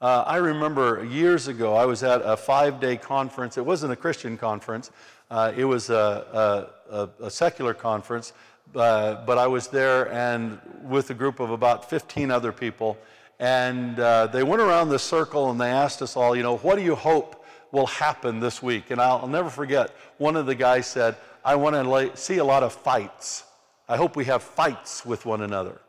Uh, 0.00 0.22
I 0.24 0.36
remember 0.36 1.04
years 1.04 1.48
ago, 1.48 1.74
I 1.74 1.84
was 1.84 2.02
at 2.04 2.22
a 2.24 2.36
five 2.36 2.80
day 2.80 2.96
conference. 2.96 3.58
It 3.58 3.66
wasn't 3.66 3.92
a 3.92 3.96
Christian 3.96 4.38
conference, 4.38 4.92
uh, 5.30 5.52
it 5.56 5.64
was 5.64 5.90
a, 5.90 6.70
a, 6.90 7.08
a 7.24 7.30
secular 7.30 7.74
conference, 7.74 8.32
uh, 8.74 9.24
but 9.26 9.36
I 9.36 9.48
was 9.48 9.66
there 9.66 10.10
and 10.12 10.60
with 10.84 11.10
a 11.10 11.14
group 11.14 11.40
of 11.40 11.50
about 11.50 11.90
15 11.90 12.30
other 12.30 12.52
people. 12.52 12.96
And 13.40 13.98
uh, 13.98 14.26
they 14.26 14.42
went 14.42 14.60
around 14.60 14.90
the 14.90 14.98
circle 14.98 15.50
and 15.50 15.58
they 15.58 15.70
asked 15.70 16.02
us 16.02 16.14
all, 16.14 16.36
you 16.36 16.42
know, 16.42 16.58
what 16.58 16.76
do 16.76 16.82
you 16.82 16.94
hope 16.94 17.42
will 17.72 17.86
happen 17.86 18.38
this 18.38 18.62
week? 18.62 18.90
And 18.90 19.00
I'll, 19.00 19.20
I'll 19.20 19.28
never 19.28 19.48
forget, 19.48 19.96
one 20.18 20.36
of 20.36 20.44
the 20.44 20.54
guys 20.54 20.86
said, 20.86 21.16
I 21.42 21.54
want 21.54 21.74
to 21.74 22.16
see 22.16 22.36
a 22.36 22.44
lot 22.44 22.62
of 22.62 22.74
fights. 22.74 23.44
I 23.88 23.96
hope 23.96 24.14
we 24.14 24.26
have 24.26 24.42
fights 24.42 25.06
with 25.06 25.24
one 25.24 25.40
another. 25.40 25.80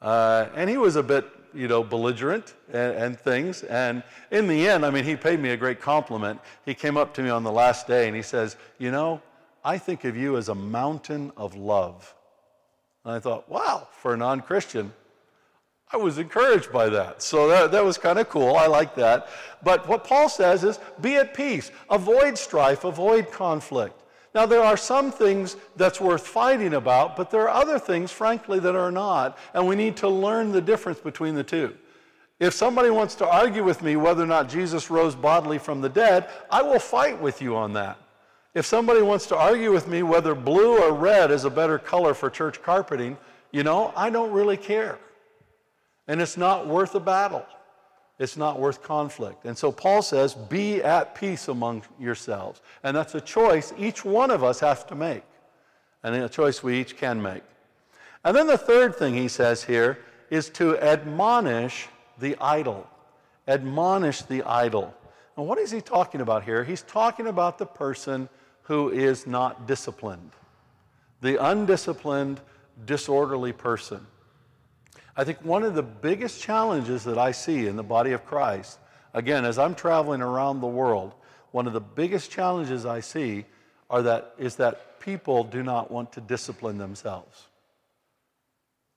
Uh, 0.00 0.46
and 0.54 0.70
he 0.70 0.76
was 0.76 0.94
a 0.94 1.02
bit, 1.02 1.26
you 1.52 1.66
know, 1.66 1.82
belligerent 1.82 2.54
and, 2.72 2.94
and, 2.94 3.18
things. 3.18 3.64
And 3.64 4.04
in 4.30 4.46
the 4.46 4.68
end, 4.68 4.86
I 4.86 4.90
mean, 4.90 5.02
he 5.02 5.16
paid 5.16 5.40
me 5.40 5.50
a 5.50 5.56
great 5.56 5.80
compliment. 5.80 6.38
He 6.64 6.74
came 6.74 6.96
up 6.96 7.12
to 7.14 7.22
me 7.22 7.28
on 7.28 7.42
the 7.42 7.50
last 7.50 7.88
day 7.88 8.06
and 8.06 8.14
he 8.14 8.22
says, 8.22 8.56
You 8.78 8.92
know, 8.92 9.20
I 9.64 9.78
think 9.78 10.04
of 10.04 10.16
you 10.16 10.36
as 10.36 10.48
a 10.48 10.54
mountain 10.54 11.32
of 11.36 11.56
love. 11.56 12.14
And 13.04 13.14
I 13.14 13.18
thought, 13.18 13.48
wow, 13.48 13.88
for 13.90 14.14
a 14.14 14.16
non 14.16 14.40
Christian, 14.42 14.92
I 15.90 15.96
was 15.96 16.18
encouraged 16.18 16.70
by 16.70 16.88
that. 16.90 17.22
So 17.22 17.48
that, 17.48 17.72
that 17.72 17.84
was 17.84 17.96
kind 17.96 18.18
of 18.18 18.28
cool. 18.28 18.56
I 18.56 18.66
like 18.66 18.94
that. 18.96 19.28
But 19.62 19.88
what 19.88 20.04
Paul 20.04 20.28
says 20.28 20.62
is 20.64 20.78
be 21.00 21.16
at 21.16 21.32
peace, 21.34 21.70
avoid 21.88 22.36
strife, 22.36 22.84
avoid 22.84 23.32
conflict. 23.32 24.02
Now, 24.34 24.44
there 24.44 24.62
are 24.62 24.76
some 24.76 25.10
things 25.10 25.56
that's 25.76 26.00
worth 26.00 26.26
fighting 26.26 26.74
about, 26.74 27.16
but 27.16 27.30
there 27.30 27.48
are 27.48 27.62
other 27.62 27.78
things, 27.78 28.12
frankly, 28.12 28.60
that 28.60 28.76
are 28.76 28.92
not, 28.92 29.38
and 29.54 29.66
we 29.66 29.74
need 29.74 29.96
to 29.96 30.08
learn 30.08 30.52
the 30.52 30.60
difference 30.60 31.00
between 31.00 31.34
the 31.34 31.42
two. 31.42 31.74
If 32.38 32.52
somebody 32.52 32.90
wants 32.90 33.14
to 33.16 33.26
argue 33.26 33.64
with 33.64 33.82
me 33.82 33.96
whether 33.96 34.22
or 34.22 34.26
not 34.26 34.48
Jesus 34.48 34.90
rose 34.90 35.14
bodily 35.14 35.58
from 35.58 35.80
the 35.80 35.88
dead, 35.88 36.28
I 36.50 36.62
will 36.62 36.78
fight 36.78 37.20
with 37.20 37.42
you 37.42 37.56
on 37.56 37.72
that. 37.72 37.98
If 38.54 38.66
somebody 38.66 39.02
wants 39.02 39.26
to 39.26 39.36
argue 39.36 39.72
with 39.72 39.88
me 39.88 40.02
whether 40.02 40.34
blue 40.34 40.78
or 40.78 40.92
red 40.92 41.30
is 41.30 41.44
a 41.44 41.50
better 41.50 41.78
color 41.78 42.14
for 42.14 42.30
church 42.30 42.62
carpeting, 42.62 43.16
you 43.50 43.64
know, 43.64 43.92
I 43.96 44.10
don't 44.10 44.30
really 44.30 44.56
care. 44.56 44.98
And 46.08 46.20
it's 46.20 46.36
not 46.36 46.66
worth 46.66 46.94
a 46.94 47.00
battle. 47.00 47.44
It's 48.18 48.36
not 48.36 48.58
worth 48.58 48.82
conflict. 48.82 49.44
And 49.44 49.56
so 49.56 49.70
Paul 49.70 50.02
says, 50.02 50.34
be 50.34 50.82
at 50.82 51.14
peace 51.14 51.46
among 51.46 51.84
yourselves. 52.00 52.60
And 52.82 52.96
that's 52.96 53.14
a 53.14 53.20
choice 53.20 53.72
each 53.78 54.04
one 54.04 54.32
of 54.32 54.42
us 54.42 54.58
has 54.60 54.82
to 54.84 54.96
make, 54.96 55.22
and 56.02 56.16
a 56.16 56.28
choice 56.28 56.62
we 56.62 56.80
each 56.80 56.96
can 56.96 57.22
make. 57.22 57.44
And 58.24 58.36
then 58.36 58.48
the 58.48 58.58
third 58.58 58.96
thing 58.96 59.14
he 59.14 59.28
says 59.28 59.62
here 59.62 60.00
is 60.30 60.50
to 60.50 60.76
admonish 60.78 61.86
the 62.18 62.36
idle. 62.40 62.88
Admonish 63.46 64.22
the 64.22 64.42
idle. 64.42 64.92
And 65.36 65.46
what 65.46 65.58
is 65.58 65.70
he 65.70 65.80
talking 65.80 66.20
about 66.20 66.42
here? 66.42 66.64
He's 66.64 66.82
talking 66.82 67.28
about 67.28 67.58
the 67.58 67.66
person 67.66 68.28
who 68.62 68.90
is 68.90 69.26
not 69.26 69.68
disciplined, 69.68 70.32
the 71.20 71.42
undisciplined, 71.42 72.40
disorderly 72.84 73.52
person. 73.52 74.04
I 75.18 75.24
think 75.24 75.44
one 75.44 75.64
of 75.64 75.74
the 75.74 75.82
biggest 75.82 76.40
challenges 76.40 77.02
that 77.02 77.18
I 77.18 77.32
see 77.32 77.66
in 77.66 77.74
the 77.74 77.82
body 77.82 78.12
of 78.12 78.24
Christ, 78.24 78.78
again, 79.12 79.44
as 79.44 79.58
I'm 79.58 79.74
traveling 79.74 80.22
around 80.22 80.60
the 80.60 80.68
world, 80.68 81.12
one 81.50 81.66
of 81.66 81.72
the 81.72 81.80
biggest 81.80 82.30
challenges 82.30 82.86
I 82.86 83.00
see 83.00 83.44
are 83.90 84.00
that, 84.02 84.34
is 84.38 84.54
that 84.56 85.00
people 85.00 85.42
do 85.42 85.64
not 85.64 85.90
want 85.90 86.12
to 86.12 86.20
discipline 86.20 86.78
themselves. 86.78 87.48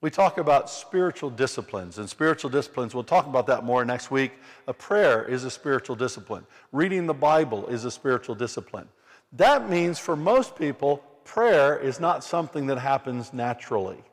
We 0.01 0.11
talk 0.11 0.37
about 0.37 0.69
spiritual 0.69 1.31
disciplines, 1.31 1.97
and 1.97 2.07
spiritual 2.07 2.51
disciplines, 2.51 2.93
we'll 2.93 3.03
talk 3.03 3.25
about 3.25 3.47
that 3.47 3.63
more 3.63 3.83
next 3.83 4.11
week. 4.11 4.33
A 4.67 4.73
prayer 4.75 5.23
is 5.23 5.43
a 5.43 5.49
spiritual 5.49 5.95
discipline. 5.95 6.45
Reading 6.71 7.07
the 7.07 7.15
Bible 7.15 7.65
is 7.65 7.83
a 7.83 7.89
spiritual 7.89 8.35
discipline. 8.35 8.87
That 9.33 9.71
means 9.71 9.97
for 9.97 10.15
most 10.15 10.55
people, 10.55 10.97
prayer 11.23 11.79
is 11.79 11.99
not 11.99 12.23
something 12.23 12.67
that 12.67 12.77
happens 12.77 13.33
naturally. 13.33 14.03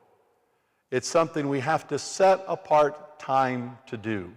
It's 0.90 1.09
something 1.09 1.49
we 1.49 1.61
have 1.61 1.87
to 1.88 1.99
set 1.99 2.45
apart 2.49 3.18
time 3.18 3.78
to 3.87 3.97
do. 3.97 4.33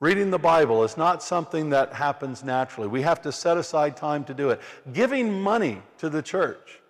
Reading 0.00 0.30
the 0.30 0.38
Bible 0.38 0.82
is 0.82 0.96
not 0.96 1.22
something 1.22 1.70
that 1.70 1.92
happens 1.92 2.42
naturally. 2.42 2.88
We 2.88 3.02
have 3.02 3.20
to 3.22 3.32
set 3.32 3.58
aside 3.58 3.98
time 3.98 4.24
to 4.24 4.34
do 4.34 4.48
it. 4.48 4.60
Giving 4.94 5.42
money 5.42 5.82
to 5.98 6.08
the 6.08 6.22
church 6.22 6.80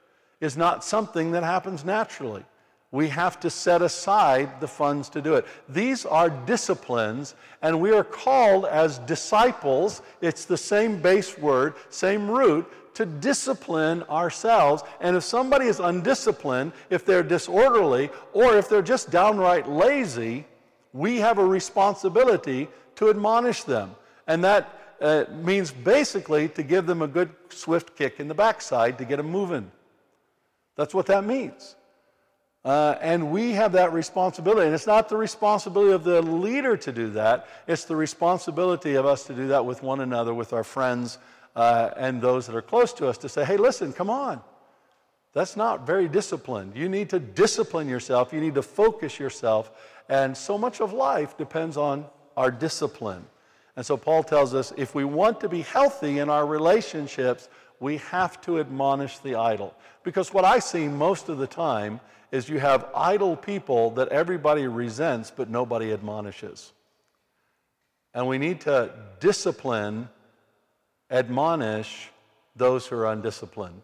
is 0.40 0.56
not 0.56 0.84
something 0.84 1.32
that 1.32 1.42
happens 1.42 1.84
naturally. 1.84 2.44
We 2.92 3.08
have 3.08 3.38
to 3.40 3.50
set 3.50 3.82
aside 3.82 4.60
the 4.60 4.66
funds 4.66 5.08
to 5.10 5.22
do 5.22 5.34
it. 5.34 5.46
These 5.68 6.04
are 6.04 6.28
disciplines, 6.28 7.36
and 7.62 7.80
we 7.80 7.92
are 7.92 8.02
called 8.02 8.64
as 8.64 8.98
disciples. 9.00 10.02
It's 10.20 10.44
the 10.44 10.56
same 10.56 11.00
base 11.00 11.38
word, 11.38 11.74
same 11.90 12.28
root, 12.28 12.68
to 12.94 13.06
discipline 13.06 14.02
ourselves. 14.04 14.82
And 15.00 15.16
if 15.16 15.22
somebody 15.22 15.66
is 15.66 15.78
undisciplined, 15.78 16.72
if 16.90 17.04
they're 17.04 17.22
disorderly, 17.22 18.10
or 18.32 18.56
if 18.56 18.68
they're 18.68 18.82
just 18.82 19.10
downright 19.10 19.68
lazy, 19.68 20.44
we 20.92 21.18
have 21.18 21.38
a 21.38 21.44
responsibility 21.44 22.66
to 22.96 23.08
admonish 23.08 23.62
them. 23.62 23.94
And 24.26 24.42
that 24.42 24.96
uh, 25.00 25.24
means 25.42 25.70
basically 25.70 26.48
to 26.50 26.64
give 26.64 26.86
them 26.86 27.02
a 27.02 27.08
good 27.08 27.30
swift 27.50 27.96
kick 27.96 28.18
in 28.18 28.26
the 28.26 28.34
backside 28.34 28.98
to 28.98 29.04
get 29.04 29.16
them 29.16 29.30
moving. 29.30 29.70
That's 30.74 30.92
what 30.92 31.06
that 31.06 31.24
means. 31.24 31.76
Uh, 32.64 32.94
and 33.00 33.30
we 33.30 33.52
have 33.52 33.72
that 33.72 33.92
responsibility. 33.92 34.66
And 34.66 34.74
it's 34.74 34.86
not 34.86 35.08
the 35.08 35.16
responsibility 35.16 35.92
of 35.92 36.04
the 36.04 36.20
leader 36.20 36.76
to 36.76 36.92
do 36.92 37.10
that, 37.10 37.48
it's 37.66 37.84
the 37.84 37.96
responsibility 37.96 38.94
of 38.94 39.06
us 39.06 39.24
to 39.24 39.34
do 39.34 39.48
that 39.48 39.64
with 39.64 39.82
one 39.82 40.00
another, 40.00 40.34
with 40.34 40.52
our 40.52 40.64
friends, 40.64 41.18
uh, 41.56 41.90
and 41.96 42.20
those 42.20 42.46
that 42.46 42.54
are 42.54 42.62
close 42.62 42.92
to 42.94 43.08
us 43.08 43.18
to 43.18 43.28
say, 43.28 43.44
hey, 43.44 43.56
listen, 43.56 43.92
come 43.92 44.10
on. 44.10 44.40
That's 45.32 45.56
not 45.56 45.86
very 45.86 46.08
disciplined. 46.08 46.76
You 46.76 46.88
need 46.88 47.10
to 47.10 47.20
discipline 47.20 47.88
yourself, 47.88 48.32
you 48.32 48.40
need 48.40 48.54
to 48.56 48.62
focus 48.62 49.18
yourself. 49.18 49.70
And 50.08 50.36
so 50.36 50.58
much 50.58 50.80
of 50.80 50.92
life 50.92 51.38
depends 51.38 51.76
on 51.76 52.04
our 52.36 52.50
discipline. 52.50 53.24
And 53.76 53.86
so 53.86 53.96
Paul 53.96 54.24
tells 54.24 54.54
us 54.54 54.72
if 54.76 54.94
we 54.94 55.04
want 55.04 55.40
to 55.40 55.48
be 55.48 55.62
healthy 55.62 56.18
in 56.18 56.28
our 56.28 56.44
relationships, 56.44 57.48
we 57.80 57.96
have 57.96 58.40
to 58.42 58.60
admonish 58.60 59.18
the 59.18 59.34
idle. 59.34 59.74
Because 60.04 60.32
what 60.32 60.44
I 60.44 60.58
see 60.58 60.86
most 60.86 61.28
of 61.28 61.38
the 61.38 61.46
time 61.46 62.00
is 62.30 62.48
you 62.48 62.60
have 62.60 62.86
idle 62.94 63.36
people 63.36 63.90
that 63.92 64.08
everybody 64.08 64.66
resents, 64.66 65.32
but 65.34 65.50
nobody 65.50 65.92
admonishes. 65.92 66.72
And 68.14 68.28
we 68.28 68.38
need 68.38 68.60
to 68.62 68.92
discipline 69.18 70.08
admonish 71.10 72.10
those 72.54 72.86
who 72.86 72.96
are 72.96 73.10
undisciplined 73.10 73.82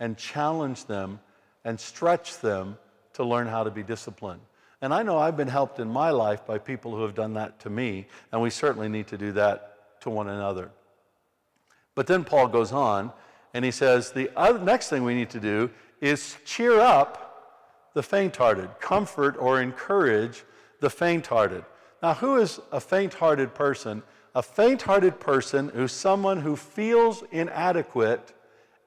and 0.00 0.16
challenge 0.16 0.86
them 0.86 1.20
and 1.64 1.78
stretch 1.78 2.38
them 2.40 2.78
to 3.14 3.24
learn 3.24 3.46
how 3.46 3.64
to 3.64 3.70
be 3.70 3.82
disciplined. 3.82 4.40
And 4.80 4.92
I 4.92 5.02
know 5.02 5.18
I've 5.18 5.36
been 5.36 5.48
helped 5.48 5.78
in 5.78 5.88
my 5.88 6.10
life 6.10 6.46
by 6.46 6.58
people 6.58 6.94
who 6.94 7.02
have 7.02 7.14
done 7.14 7.34
that 7.34 7.60
to 7.60 7.70
me, 7.70 8.06
and 8.30 8.42
we 8.42 8.50
certainly 8.50 8.88
need 8.88 9.08
to 9.08 9.18
do 9.18 9.32
that 9.32 10.00
to 10.00 10.10
one 10.10 10.28
another. 10.28 10.70
But 11.94 12.06
then 12.06 12.24
Paul 12.24 12.48
goes 12.48 12.72
on 12.72 13.12
and 13.56 13.64
he 13.64 13.70
says 13.70 14.12
the 14.12 14.30
other, 14.36 14.58
next 14.58 14.90
thing 14.90 15.02
we 15.02 15.14
need 15.14 15.30
to 15.30 15.40
do 15.40 15.70
is 16.02 16.36
cheer 16.44 16.78
up 16.78 17.88
the 17.94 18.02
faint 18.02 18.36
hearted, 18.36 18.68
comfort 18.80 19.34
or 19.38 19.62
encourage 19.62 20.44
the 20.80 20.90
faint 20.90 21.26
hearted. 21.26 21.64
Now, 22.02 22.12
who 22.12 22.36
is 22.36 22.60
a 22.70 22.80
faint 22.80 23.14
hearted 23.14 23.54
person? 23.54 24.02
A 24.34 24.42
faint 24.42 24.82
hearted 24.82 25.18
person 25.18 25.70
is 25.70 25.90
someone 25.90 26.38
who 26.38 26.54
feels 26.54 27.24
inadequate 27.32 28.34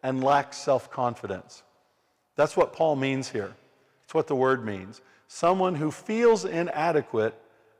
and 0.03 0.23
lacks 0.23 0.57
self 0.57 0.91
confidence. 0.91 1.63
That's 2.35 2.55
what 2.55 2.71
Paul 2.71 2.95
means 2.95 3.27
here. 3.27 3.55
That's 4.01 4.13
what 4.13 4.27
the 4.27 4.35
word 4.35 4.63
means. 4.63 5.01
Someone 5.27 5.73
who 5.73 5.89
feels 5.89 6.45
inadequate 6.45 7.33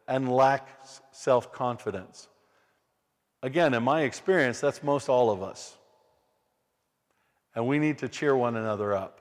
and 0.08 0.28
lacks 0.28 1.02
self 1.12 1.54
confidence. 1.54 2.30
Again, 3.44 3.76
in 3.76 3.84
my 3.84 4.02
experience, 4.02 4.60
that's 4.60 4.82
most 4.82 5.08
all 5.08 5.30
of 5.30 5.44
us. 5.44 5.76
And 7.60 7.68
we 7.68 7.78
need 7.78 7.98
to 7.98 8.08
cheer 8.08 8.38
one 8.38 8.56
another 8.56 8.94
up 8.94 9.20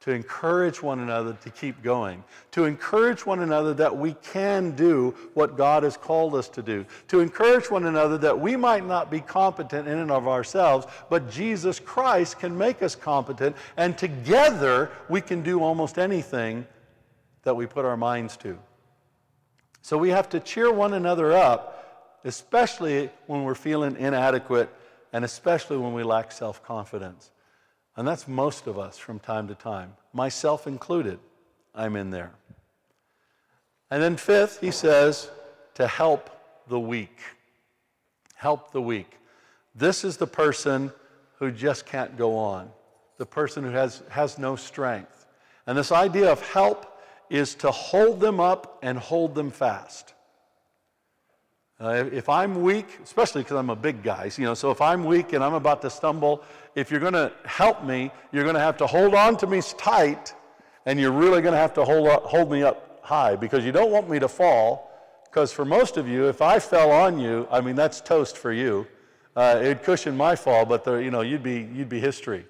to 0.00 0.10
encourage 0.10 0.82
one 0.82 0.98
another 0.98 1.34
to 1.44 1.48
keep 1.48 1.80
going, 1.80 2.24
to 2.50 2.64
encourage 2.64 3.24
one 3.24 3.38
another 3.38 3.72
that 3.72 3.96
we 3.96 4.14
can 4.14 4.72
do 4.72 5.14
what 5.34 5.56
God 5.56 5.84
has 5.84 5.96
called 5.96 6.34
us 6.34 6.48
to 6.48 6.60
do, 6.60 6.84
to 7.06 7.20
encourage 7.20 7.70
one 7.70 7.86
another 7.86 8.18
that 8.18 8.36
we 8.36 8.56
might 8.56 8.84
not 8.84 9.12
be 9.12 9.20
competent 9.20 9.86
in 9.86 9.98
and 9.98 10.10
of 10.10 10.26
ourselves, 10.26 10.88
but 11.08 11.30
Jesus 11.30 11.78
Christ 11.78 12.40
can 12.40 12.58
make 12.58 12.82
us 12.82 12.96
competent, 12.96 13.54
and 13.76 13.96
together 13.96 14.90
we 15.08 15.20
can 15.20 15.40
do 15.40 15.62
almost 15.62 16.00
anything 16.00 16.66
that 17.44 17.54
we 17.54 17.66
put 17.66 17.84
our 17.84 17.96
minds 17.96 18.36
to. 18.38 18.58
So 19.82 19.96
we 19.96 20.08
have 20.08 20.28
to 20.30 20.40
cheer 20.40 20.72
one 20.72 20.94
another 20.94 21.30
up, 21.30 22.18
especially 22.24 23.08
when 23.28 23.44
we're 23.44 23.54
feeling 23.54 23.94
inadequate 23.94 24.68
and 25.12 25.24
especially 25.24 25.76
when 25.76 25.92
we 25.92 26.02
lack 26.02 26.32
self 26.32 26.60
confidence. 26.64 27.30
And 27.96 28.08
that's 28.08 28.26
most 28.26 28.66
of 28.66 28.78
us 28.78 28.96
from 28.98 29.18
time 29.18 29.48
to 29.48 29.54
time, 29.54 29.94
myself 30.12 30.66
included. 30.66 31.18
I'm 31.74 31.96
in 31.96 32.10
there. 32.10 32.32
And 33.90 34.02
then, 34.02 34.16
fifth, 34.16 34.60
he 34.60 34.70
says, 34.70 35.30
to 35.74 35.86
help 35.86 36.30
the 36.68 36.80
weak. 36.80 37.18
Help 38.34 38.72
the 38.72 38.80
weak. 38.80 39.18
This 39.74 40.04
is 40.04 40.16
the 40.16 40.26
person 40.26 40.92
who 41.38 41.50
just 41.50 41.86
can't 41.86 42.16
go 42.16 42.36
on, 42.36 42.70
the 43.18 43.26
person 43.26 43.64
who 43.64 43.70
has, 43.70 44.02
has 44.08 44.38
no 44.38 44.56
strength. 44.56 45.26
And 45.66 45.76
this 45.76 45.92
idea 45.92 46.30
of 46.30 46.40
help 46.40 47.00
is 47.28 47.54
to 47.56 47.70
hold 47.70 48.20
them 48.20 48.40
up 48.40 48.78
and 48.82 48.98
hold 48.98 49.34
them 49.34 49.50
fast. 49.50 50.14
Uh, 51.82 52.08
if 52.12 52.28
I'm 52.28 52.62
weak, 52.62 53.00
especially 53.02 53.42
because 53.42 53.56
I'm 53.56 53.70
a 53.70 53.74
big 53.74 54.04
guy, 54.04 54.30
you 54.36 54.44
know, 54.44 54.54
so 54.54 54.70
if 54.70 54.80
I'm 54.80 55.04
weak 55.04 55.32
and 55.32 55.42
I'm 55.42 55.54
about 55.54 55.82
to 55.82 55.90
stumble, 55.90 56.44
if 56.76 56.92
you're 56.92 57.00
going 57.00 57.12
to 57.12 57.32
help 57.44 57.82
me, 57.82 58.12
you're 58.30 58.44
going 58.44 58.54
to 58.54 58.60
have 58.60 58.76
to 58.76 58.86
hold 58.86 59.16
on 59.16 59.36
to 59.38 59.48
me 59.48 59.60
tight 59.76 60.32
And 60.86 61.00
you're 61.00 61.10
really 61.10 61.42
going 61.42 61.54
to 61.54 61.58
have 61.58 61.74
to 61.74 61.84
hold, 61.84 62.06
up, 62.06 62.22
hold 62.22 62.52
me 62.52 62.62
up 62.62 63.00
high 63.02 63.34
because 63.34 63.64
you 63.64 63.72
don't 63.72 63.90
want 63.90 64.08
me 64.08 64.20
to 64.20 64.28
fall. 64.28 64.92
Because 65.24 65.50
for 65.50 65.64
most 65.64 65.96
of 65.96 66.06
you, 66.06 66.28
if 66.28 66.40
I 66.40 66.60
fell 66.60 66.92
on 66.92 67.18
you, 67.18 67.48
I 67.50 67.60
mean, 67.60 67.74
that's 67.74 68.00
toast 68.00 68.38
for 68.38 68.52
you. 68.52 68.86
Uh, 69.34 69.58
it'd 69.60 69.82
cushion 69.82 70.16
my 70.16 70.36
fall, 70.36 70.64
but 70.64 70.84
the, 70.84 70.94
you 70.98 71.10
know, 71.10 71.22
you'd 71.22 71.42
be, 71.42 71.68
you'd 71.74 71.88
be 71.88 71.98
history. 71.98 72.44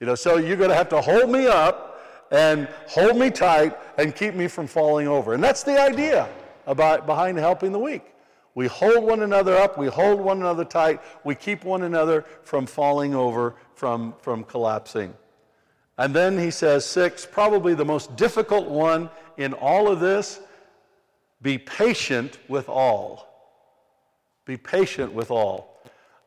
You 0.00 0.08
know, 0.08 0.16
so 0.16 0.38
you're 0.38 0.56
going 0.56 0.70
to 0.70 0.76
have 0.76 0.88
to 0.88 1.00
hold 1.00 1.30
me 1.30 1.46
up 1.46 2.02
and 2.32 2.66
hold 2.88 3.16
me 3.16 3.30
tight 3.30 3.78
and 3.96 4.12
keep 4.12 4.34
me 4.34 4.48
from 4.48 4.66
falling 4.66 5.06
over. 5.06 5.34
And 5.34 5.44
that's 5.44 5.62
the 5.62 5.80
idea 5.80 6.28
about 6.66 7.06
behind 7.06 7.38
helping 7.38 7.70
the 7.70 7.78
weak. 7.78 8.11
We 8.54 8.66
hold 8.66 9.04
one 9.04 9.22
another 9.22 9.56
up, 9.56 9.78
we 9.78 9.86
hold 9.86 10.20
one 10.20 10.38
another 10.38 10.64
tight, 10.64 11.00
we 11.24 11.34
keep 11.34 11.64
one 11.64 11.82
another 11.82 12.24
from 12.42 12.66
falling 12.66 13.14
over, 13.14 13.54
from, 13.74 14.14
from 14.20 14.44
collapsing. 14.44 15.14
And 15.96 16.14
then 16.14 16.38
he 16.38 16.50
says, 16.50 16.84
six, 16.84 17.26
probably 17.26 17.74
the 17.74 17.84
most 17.84 18.16
difficult 18.16 18.68
one 18.68 19.08
in 19.36 19.54
all 19.54 19.88
of 19.88 20.00
this 20.00 20.40
be 21.40 21.58
patient 21.58 22.38
with 22.48 22.68
all. 22.68 23.28
Be 24.44 24.56
patient 24.56 25.12
with 25.12 25.30
all. 25.30 25.82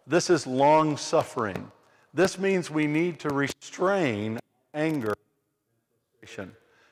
This 0.08 0.30
is 0.30 0.46
long 0.46 0.98
suffering. 0.98 1.72
This 2.14 2.38
means 2.38 2.70
we 2.70 2.88
need 2.88 3.20
to 3.20 3.30
restrain 3.30 4.40
anger. 4.74 5.14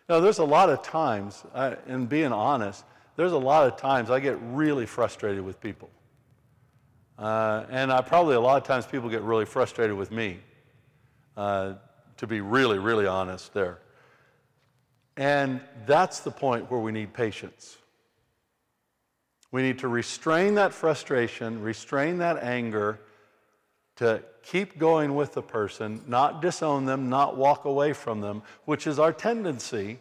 Now, 0.08 0.20
there's 0.20 0.40
a 0.40 0.44
lot 0.44 0.70
of 0.70 0.84
times, 0.84 1.44
uh, 1.54 1.76
being 2.08 2.32
honest, 2.32 2.86
there's 3.16 3.32
a 3.32 3.38
lot 3.38 3.68
of 3.68 3.78
times 3.78 4.10
I 4.10 4.20
get 4.20 4.38
really 4.42 4.86
frustrated 4.86 5.44
with 5.44 5.60
people. 5.60 5.90
Uh, 7.18 7.66
and 7.70 7.92
I 7.92 8.02
probably 8.02 8.36
a 8.36 8.40
lot 8.40 8.62
of 8.62 8.68
times 8.68 8.86
people 8.86 9.10
get 9.10 9.22
really 9.22 9.46
frustrated 9.46 9.96
with 9.96 10.12
me, 10.12 10.40
uh, 11.38 11.74
to 12.18 12.28
be 12.28 12.42
really, 12.42 12.80
really 12.80 13.06
honest 13.06 13.54
there. 13.54 13.80
And 15.16 15.62
that's 15.86 16.22
the 16.22 16.32
point 16.32 16.72
where 16.72 16.80
we 16.80 16.92
need 16.92 17.14
patience. 17.14 17.78
We 19.52 19.62
need 19.62 19.80
to 19.80 19.88
restrain 19.88 20.56
that 20.56 20.74
frustration, 20.74 21.62
restrain 21.62 22.18
that 22.18 22.42
anger, 22.42 23.00
to 23.98 24.24
keep 24.42 24.80
going 24.80 25.14
with 25.14 25.34
the 25.34 25.44
person, 25.44 26.02
not 26.08 26.42
disown 26.42 26.86
them, 26.86 27.10
not 27.10 27.38
walk 27.38 27.66
away 27.66 27.94
from 27.94 28.22
them, 28.22 28.42
which 28.66 28.88
is 28.88 28.98
our 28.98 29.14
tendency 29.14 30.00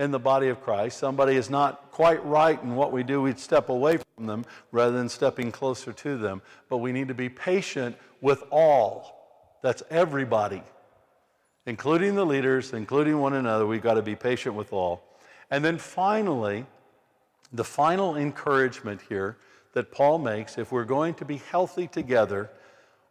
in 0.00 0.10
the 0.10 0.18
body 0.18 0.48
of 0.48 0.62
Christ. 0.62 0.98
Somebody 0.98 1.36
is 1.36 1.50
not 1.50 1.90
quite 1.90 2.24
right 2.24 2.60
in 2.62 2.74
what 2.74 2.90
we 2.90 3.02
do, 3.02 3.20
we'd 3.20 3.38
step 3.38 3.68
away 3.68 3.98
from 4.16 4.26
them 4.26 4.46
rather 4.72 4.96
than 4.96 5.10
stepping 5.10 5.52
closer 5.52 5.92
to 5.92 6.16
them. 6.16 6.40
But 6.70 6.78
we 6.78 6.90
need 6.90 7.08
to 7.08 7.14
be 7.14 7.28
patient 7.28 7.96
with 8.22 8.42
all. 8.50 9.58
That's 9.62 9.82
everybody, 9.90 10.62
including 11.66 12.14
the 12.14 12.24
leaders, 12.24 12.72
including 12.72 13.18
one 13.18 13.34
another. 13.34 13.66
We've 13.66 13.82
got 13.82 13.94
to 13.94 14.02
be 14.02 14.16
patient 14.16 14.54
with 14.54 14.72
all. 14.72 15.04
And 15.50 15.62
then 15.62 15.76
finally, 15.76 16.64
the 17.52 17.64
final 17.64 18.16
encouragement 18.16 19.02
here 19.06 19.36
that 19.74 19.92
Paul 19.92 20.18
makes 20.18 20.56
if 20.56 20.72
we're 20.72 20.84
going 20.84 21.12
to 21.14 21.26
be 21.26 21.42
healthy 21.50 21.86
together, 21.86 22.48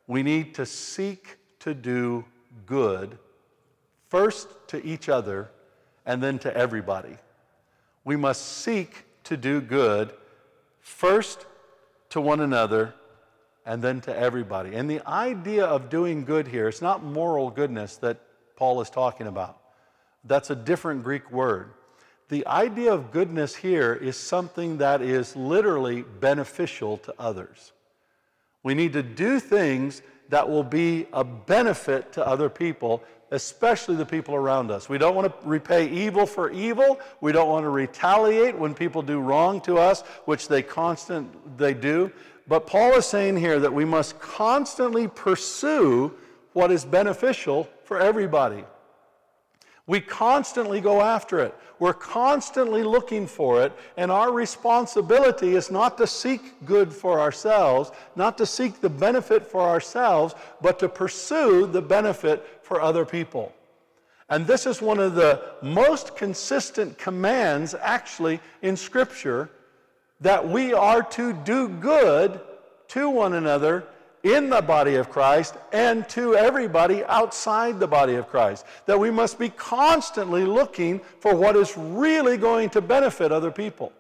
we 0.08 0.24
need 0.24 0.56
to 0.56 0.66
seek 0.66 1.38
to 1.60 1.76
do 1.76 2.26
good, 2.66 3.20
first 4.08 4.48
to 4.70 4.84
each 4.84 5.08
other 5.08 5.52
and 6.10 6.24
then 6.24 6.40
to 6.40 6.58
everybody. 6.58 7.16
We 8.04 8.16
must 8.16 8.42
seek 8.64 9.06
to 9.26 9.38
do 9.38 9.62
good 9.62 10.12
first 10.80 11.46
to 12.10 12.20
one 12.20 12.40
another 12.40 12.96
and 13.64 13.80
then 13.80 14.02
to 14.02 14.18
everybody. 14.18 14.74
And 14.74 14.90
the 14.90 15.08
idea 15.08 15.66
of 15.66 15.92
doing 15.92 16.26
good 16.26 16.48
here, 16.48 16.68
it's 16.68 16.82
not 16.82 17.04
moral 17.04 17.52
goodness 17.52 17.98
that 17.98 18.18
Paul 18.56 18.82
is 18.82 18.90
talking 18.90 19.28
about. 19.28 19.60
That's 20.24 20.50
a 20.50 20.56
different 20.56 21.04
Greek 21.04 21.32
word. 21.32 21.74
The 22.30 22.46
idea 22.48 22.92
of 22.92 23.12
goodness 23.12 23.56
here 23.56 23.94
is 23.94 24.18
something 24.18 24.80
that 24.80 25.04
is 25.04 25.36
literally 25.36 26.02
beneficial 26.02 26.98
to 26.98 27.14
others. 27.20 27.72
We 28.64 28.74
need 28.74 28.94
to 28.94 29.04
do 29.04 29.40
things 29.40 30.02
that 30.30 30.50
will 30.50 30.64
be 30.64 31.06
a 31.14 31.24
benefit 31.24 32.14
to 32.14 32.26
other 32.26 32.50
people 32.50 33.04
especially 33.32 33.96
the 33.96 34.06
people 34.06 34.36
around 34.36 34.72
us. 34.72 34.90
We 34.90 34.98
don't 34.98 35.16
want 35.16 35.28
to 35.28 35.48
repay 35.48 35.90
evil 35.90 36.26
for 36.26 36.52
evil. 36.52 37.00
We 37.22 37.32
don't 37.32 37.50
want 37.50 37.64
to 37.64 37.70
retaliate 37.70 38.58
when 38.58 38.74
people 38.74 39.02
do 39.02 39.20
wrong 39.20 39.62
to 39.62 39.78
us, 39.78 40.02
which 40.26 40.48
they 40.48 40.62
constant 40.62 41.58
they 41.58 41.74
do. 41.74 42.12
But 42.48 42.66
Paul 42.66 42.96
is 42.96 43.06
saying 43.06 43.38
here 43.38 43.60
that 43.60 43.74
we 43.74 43.86
must 43.86 44.20
constantly 44.20 45.08
pursue 45.08 46.14
what 46.54 46.72
is 46.72 46.84
beneficial 46.84 47.70
for 47.84 48.00
everybody. 48.00 48.64
We 49.90 50.02
constantly 50.02 50.82
go 50.82 51.02
after 51.02 51.40
it. 51.40 51.56
We're 51.80 51.96
constantly 51.96 52.84
looking 52.84 53.26
for 53.26 53.64
it, 53.64 53.74
and 53.98 54.12
our 54.12 54.32
responsibility 54.32 55.56
is 55.56 55.72
not 55.72 55.98
to 55.98 56.06
seek 56.06 56.64
good 56.64 56.94
for 56.94 57.20
ourselves, 57.20 57.90
not 58.16 58.38
to 58.38 58.46
seek 58.46 58.82
the 58.82 58.90
benefit 58.90 59.48
for 59.48 59.62
ourselves, 59.62 60.36
but 60.62 60.78
to 60.78 60.90
pursue 60.90 61.66
the 61.66 61.82
benefit 61.82 62.60
for 62.62 62.80
other 62.80 63.04
people. 63.04 63.52
And 64.30 64.46
this 64.46 64.68
is 64.68 64.80
one 64.80 65.00
of 65.00 65.16
the 65.16 65.42
most 65.64 66.16
consistent 66.16 67.00
commands, 67.00 67.74
actually, 67.74 68.42
in 68.62 68.78
Scripture 68.78 69.50
that 70.22 70.48
we 70.48 70.72
are 70.72 71.02
to 71.02 71.34
do 71.34 71.68
good 71.68 72.40
to 72.90 73.10
one 73.10 73.34
another 73.34 73.88
in 74.24 74.50
the 74.50 74.62
body 74.62 74.96
of 74.96 75.10
Christ 75.10 75.56
and 75.72 76.08
to 76.10 76.36
everybody 76.36 77.04
outside 77.06 77.80
the 77.80 77.88
body 77.88 78.16
of 78.16 78.28
Christ. 78.28 78.66
That 78.86 79.00
we 79.00 79.12
must 79.12 79.40
be 79.40 79.50
constantly 79.50 80.46
looking 80.46 81.00
for 81.20 81.36
what 81.36 81.56
is 81.56 81.78
really 81.78 82.38
going 82.38 82.70
to 82.72 82.82
benefit 82.82 83.32
other 83.32 83.52
people. 83.52 83.94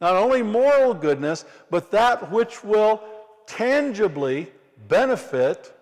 Not 0.00 0.16
only 0.16 0.42
moral 0.42 0.94
goodness, 0.94 1.44
but 1.70 1.90
that 1.92 2.30
which 2.30 2.64
will 2.64 3.02
tangibly 3.46 4.50
benefit 4.88 5.72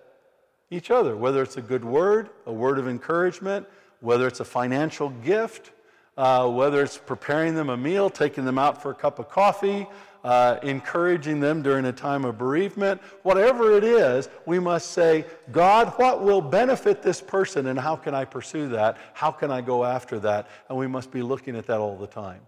each 0.70 0.90
other, 0.90 1.16
whether 1.16 1.42
it's 1.42 1.56
a 1.56 1.62
good 1.62 1.84
word, 1.84 2.30
a 2.46 2.52
word 2.52 2.78
of 2.78 2.86
encouragement, 2.86 3.66
whether 4.00 4.26
it's 4.26 4.40
a 4.40 4.44
financial 4.44 5.10
gift, 5.10 5.72
uh, 6.16 6.48
whether 6.48 6.82
it's 6.82 6.98
preparing 6.98 7.54
them 7.54 7.70
a 7.70 7.76
meal, 7.76 8.10
taking 8.10 8.44
them 8.44 8.58
out 8.58 8.80
for 8.80 8.90
a 8.90 8.94
cup 8.94 9.18
of 9.18 9.28
coffee, 9.28 9.86
uh, 10.24 10.58
encouraging 10.62 11.40
them 11.40 11.62
during 11.62 11.84
a 11.86 11.92
time 11.92 12.24
of 12.24 12.38
bereavement, 12.38 13.00
whatever 13.22 13.76
it 13.76 13.84
is, 13.84 14.28
we 14.46 14.58
must 14.58 14.90
say, 14.90 15.24
God, 15.50 15.88
what 15.96 16.22
will 16.22 16.40
benefit 16.40 17.02
this 17.02 17.20
person 17.20 17.66
and 17.66 17.78
how 17.78 17.96
can 17.96 18.14
I 18.14 18.24
pursue 18.24 18.68
that? 18.68 18.98
How 19.14 19.30
can 19.30 19.50
I 19.50 19.60
go 19.60 19.84
after 19.84 20.18
that? 20.20 20.48
And 20.68 20.78
we 20.78 20.86
must 20.86 21.10
be 21.10 21.22
looking 21.22 21.56
at 21.56 21.66
that 21.66 21.78
all 21.78 21.96
the 21.96 22.06
time. 22.06 22.40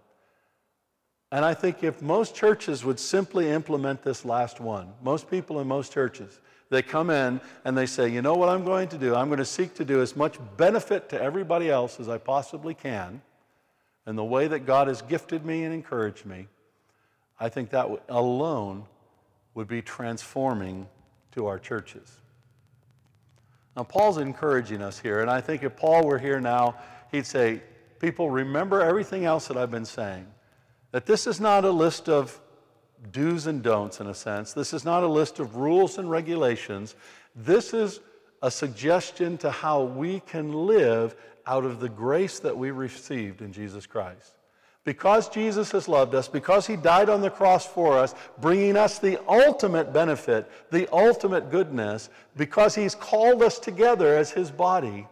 And 1.31 1.43
I 1.43 1.55
think 1.55 1.83
if 1.83 1.99
most 2.01 2.35
churches 2.35 2.85
would 2.85 2.99
simply 2.99 3.49
implement 3.49 4.03
this 4.03 4.23
last 4.23 4.59
one, 4.59 4.93
most 5.01 5.29
people 5.31 5.59
in 5.61 5.67
most 5.67 5.91
churches, 5.91 6.39
they 6.69 6.83
come 6.83 7.09
in 7.09 7.41
and 7.65 7.75
they 7.75 7.87
say, 7.87 8.07
you 8.07 8.21
know 8.21 8.35
what 8.35 8.49
I'm 8.49 8.63
going 8.63 8.87
to 8.89 8.97
do? 8.99 9.15
I'm 9.15 9.29
going 9.29 9.39
to 9.39 9.45
seek 9.45 9.73
to 9.75 9.85
do 9.85 10.01
as 10.01 10.15
much 10.15 10.37
benefit 10.57 11.09
to 11.09 11.21
everybody 11.21 11.71
else 11.71 11.99
as 11.99 12.07
I 12.07 12.19
possibly 12.19 12.75
can 12.75 13.21
in 14.05 14.15
the 14.15 14.23
way 14.23 14.47
that 14.47 14.67
God 14.67 14.87
has 14.87 15.01
gifted 15.01 15.45
me 15.45 15.63
and 15.63 15.73
encouraged 15.73 16.25
me. 16.25 16.47
I 17.43 17.49
think 17.49 17.71
that 17.71 17.89
alone 18.07 18.85
would 19.53 19.67
be 19.67 19.81
transforming 19.81 20.87
to 21.33 21.45
our 21.45 21.59
churches. 21.59 22.21
Now, 23.75 23.83
Paul's 23.83 24.17
encouraging 24.17 24.81
us 24.81 24.97
here, 24.97 25.19
and 25.19 25.29
I 25.29 25.41
think 25.41 25.61
if 25.61 25.75
Paul 25.75 26.07
were 26.07 26.17
here 26.17 26.39
now, 26.39 26.75
he'd 27.11 27.25
say, 27.25 27.61
People, 27.99 28.29
remember 28.29 28.79
everything 28.79 29.25
else 29.25 29.47
that 29.49 29.57
I've 29.57 29.71
been 29.71 29.83
saying. 29.83 30.25
That 30.91 31.05
this 31.05 31.27
is 31.27 31.41
not 31.41 31.65
a 31.65 31.69
list 31.69 32.07
of 32.07 32.39
do's 33.11 33.45
and 33.45 33.61
don'ts, 33.61 33.99
in 33.99 34.07
a 34.07 34.13
sense. 34.13 34.53
This 34.53 34.73
is 34.73 34.85
not 34.85 35.03
a 35.03 35.07
list 35.07 35.39
of 35.39 35.57
rules 35.57 35.97
and 35.97 36.09
regulations. 36.09 36.95
This 37.35 37.73
is 37.73 37.99
a 38.41 38.51
suggestion 38.51 39.37
to 39.39 39.51
how 39.51 39.83
we 39.83 40.21
can 40.21 40.53
live 40.65 41.17
out 41.45 41.65
of 41.65 41.81
the 41.81 41.89
grace 41.89 42.39
that 42.39 42.57
we 42.57 42.71
received 42.71 43.41
in 43.41 43.51
Jesus 43.51 43.85
Christ. 43.85 44.33
Because 44.85 45.29
Jesus 45.29 45.71
has 45.71 45.87
loved 45.87 46.13
us, 46.13 46.27
because 46.27 46.67
he 46.67 46.75
died 46.75 47.09
on 47.09 47.21
the 47.21 47.29
cross 47.29 47.65
for 47.65 47.97
us, 47.97 48.13
bringing 48.41 48.75
us 48.75 48.99
the 48.99 49.17
ultimate 49.29 49.93
benefit, 49.93 50.49
the 50.71 50.91
ultimate 50.93 51.49
goodness, 51.49 52.09
because 52.35 52.75
he's 52.75 52.93
called 52.93 53.41
us 53.41 53.59
together 53.59 54.17
as 54.17 54.31
his 54.31 54.51
body, 54.51 55.07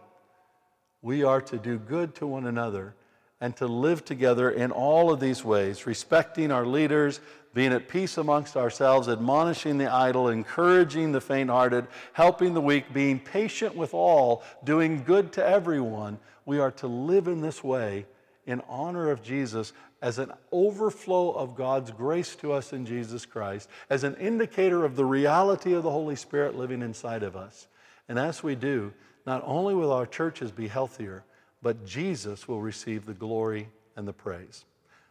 we 1.00 1.24
are 1.24 1.40
to 1.40 1.58
do 1.58 1.78
good 1.78 2.14
to 2.16 2.26
one 2.26 2.46
another 2.46 2.94
and 3.40 3.56
to 3.56 3.66
live 3.66 4.04
together 4.04 4.50
in 4.50 4.70
all 4.70 5.10
of 5.10 5.20
these 5.20 5.42
ways, 5.42 5.86
respecting 5.86 6.52
our 6.52 6.66
leaders, 6.66 7.20
being 7.54 7.72
at 7.72 7.88
peace 7.88 8.18
amongst 8.18 8.56
ourselves, 8.56 9.08
admonishing 9.08 9.78
the 9.78 9.92
idle, 9.92 10.28
encouraging 10.28 11.12
the 11.12 11.20
faint 11.20 11.50
hearted, 11.50 11.86
helping 12.12 12.54
the 12.54 12.60
weak, 12.60 12.92
being 12.92 13.18
patient 13.18 13.74
with 13.74 13.94
all, 13.94 14.44
doing 14.64 15.02
good 15.02 15.32
to 15.32 15.44
everyone. 15.44 16.18
We 16.44 16.60
are 16.60 16.70
to 16.72 16.86
live 16.86 17.26
in 17.26 17.40
this 17.40 17.64
way 17.64 18.06
in 18.46 18.60
honor 18.68 19.10
of 19.10 19.22
Jesus 19.22 19.72
as 20.00 20.18
an 20.18 20.32
overflow 20.50 21.30
of 21.32 21.54
God's 21.54 21.90
grace 21.90 22.34
to 22.36 22.52
us 22.52 22.72
in 22.72 22.84
Jesus 22.84 23.24
Christ, 23.24 23.68
as 23.88 24.02
an 24.04 24.16
indicator 24.16 24.84
of 24.84 24.96
the 24.96 25.04
reality 25.04 25.74
of 25.74 25.84
the 25.84 25.90
Holy 25.90 26.16
Spirit 26.16 26.56
living 26.56 26.82
inside 26.82 27.22
of 27.22 27.36
us. 27.36 27.68
And 28.08 28.18
as 28.18 28.42
we 28.42 28.54
do, 28.56 28.92
not 29.26 29.42
only 29.46 29.74
will 29.74 29.92
our 29.92 30.06
churches 30.06 30.50
be 30.50 30.66
healthier, 30.66 31.24
but 31.62 31.86
Jesus 31.86 32.48
will 32.48 32.60
receive 32.60 33.06
the 33.06 33.14
glory 33.14 33.68
and 33.94 34.06
the 34.06 34.12
praise. 34.12 34.64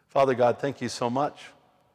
Father 0.10 0.36
God, 0.36 0.60
thank 0.60 0.82
you 0.82 0.90
so 0.90 1.10
much 1.10 1.42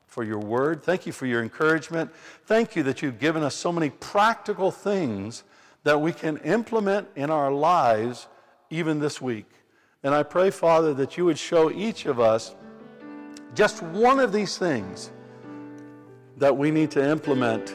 for 0.07 0.25
your 0.25 0.39
word. 0.39 0.83
Thank 0.83 1.05
you 1.05 1.13
for 1.13 1.27
your 1.27 1.43
encouragement. 1.43 2.11
Thank 2.47 2.75
you 2.75 2.83
that 2.85 3.03
you've 3.03 3.19
given 3.19 3.43
us 3.43 3.55
so 3.55 3.71
many 3.71 3.91
practical 3.91 4.71
things 4.71 5.45
that 5.85 6.01
we 6.01 6.13
can 6.13 6.39
implement 6.39 7.09
in 7.15 7.31
our 7.31 7.53
lives 7.53 8.27
even 8.71 8.99
this 8.99 9.21
week. 9.21 9.51
And 10.07 10.15
I 10.15 10.23
pray, 10.23 10.51
Father, 10.51 10.95
that 10.95 11.17
you 11.17 11.25
would 11.25 11.37
show 11.37 11.69
each 11.69 12.07
of 12.07 12.21
us 12.21 12.55
just 13.57 13.83
one 13.83 14.21
of 14.21 14.33
these 14.33 14.57
things 14.57 15.11
that 16.37 16.57
we 16.57 16.71
need 16.71 16.93
to 16.93 17.05
implement 17.05 17.75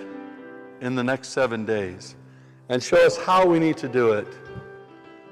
in 0.79 0.95
the 0.95 1.03
next 1.03 1.31
seven 1.31 1.65
days 1.65 2.15
and 2.69 2.81
show 2.81 3.05
us 3.05 3.17
how 3.17 3.45
we 3.45 3.59
need 3.59 3.75
to 3.75 3.89
do 3.89 4.13
it 4.13 4.27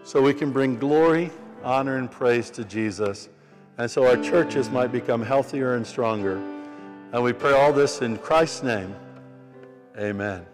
so 0.03 0.21
we 0.21 0.33
can 0.33 0.51
bring 0.51 0.77
glory, 0.77 1.31
honor, 1.63 1.95
and 1.95 2.11
praise 2.11 2.49
to 2.49 2.65
Jesus 2.65 3.29
and 3.77 3.89
so 3.89 4.05
our 4.05 4.17
churches 4.17 4.69
might 4.69 4.91
become 4.91 5.21
healthier 5.21 5.75
and 5.75 5.87
stronger. 5.87 6.35
And 7.13 7.23
we 7.23 7.31
pray 7.31 7.53
all 7.53 7.71
this 7.71 8.01
in 8.01 8.17
Christ's 8.17 8.61
name. 8.61 8.93
Amen. 9.97 10.45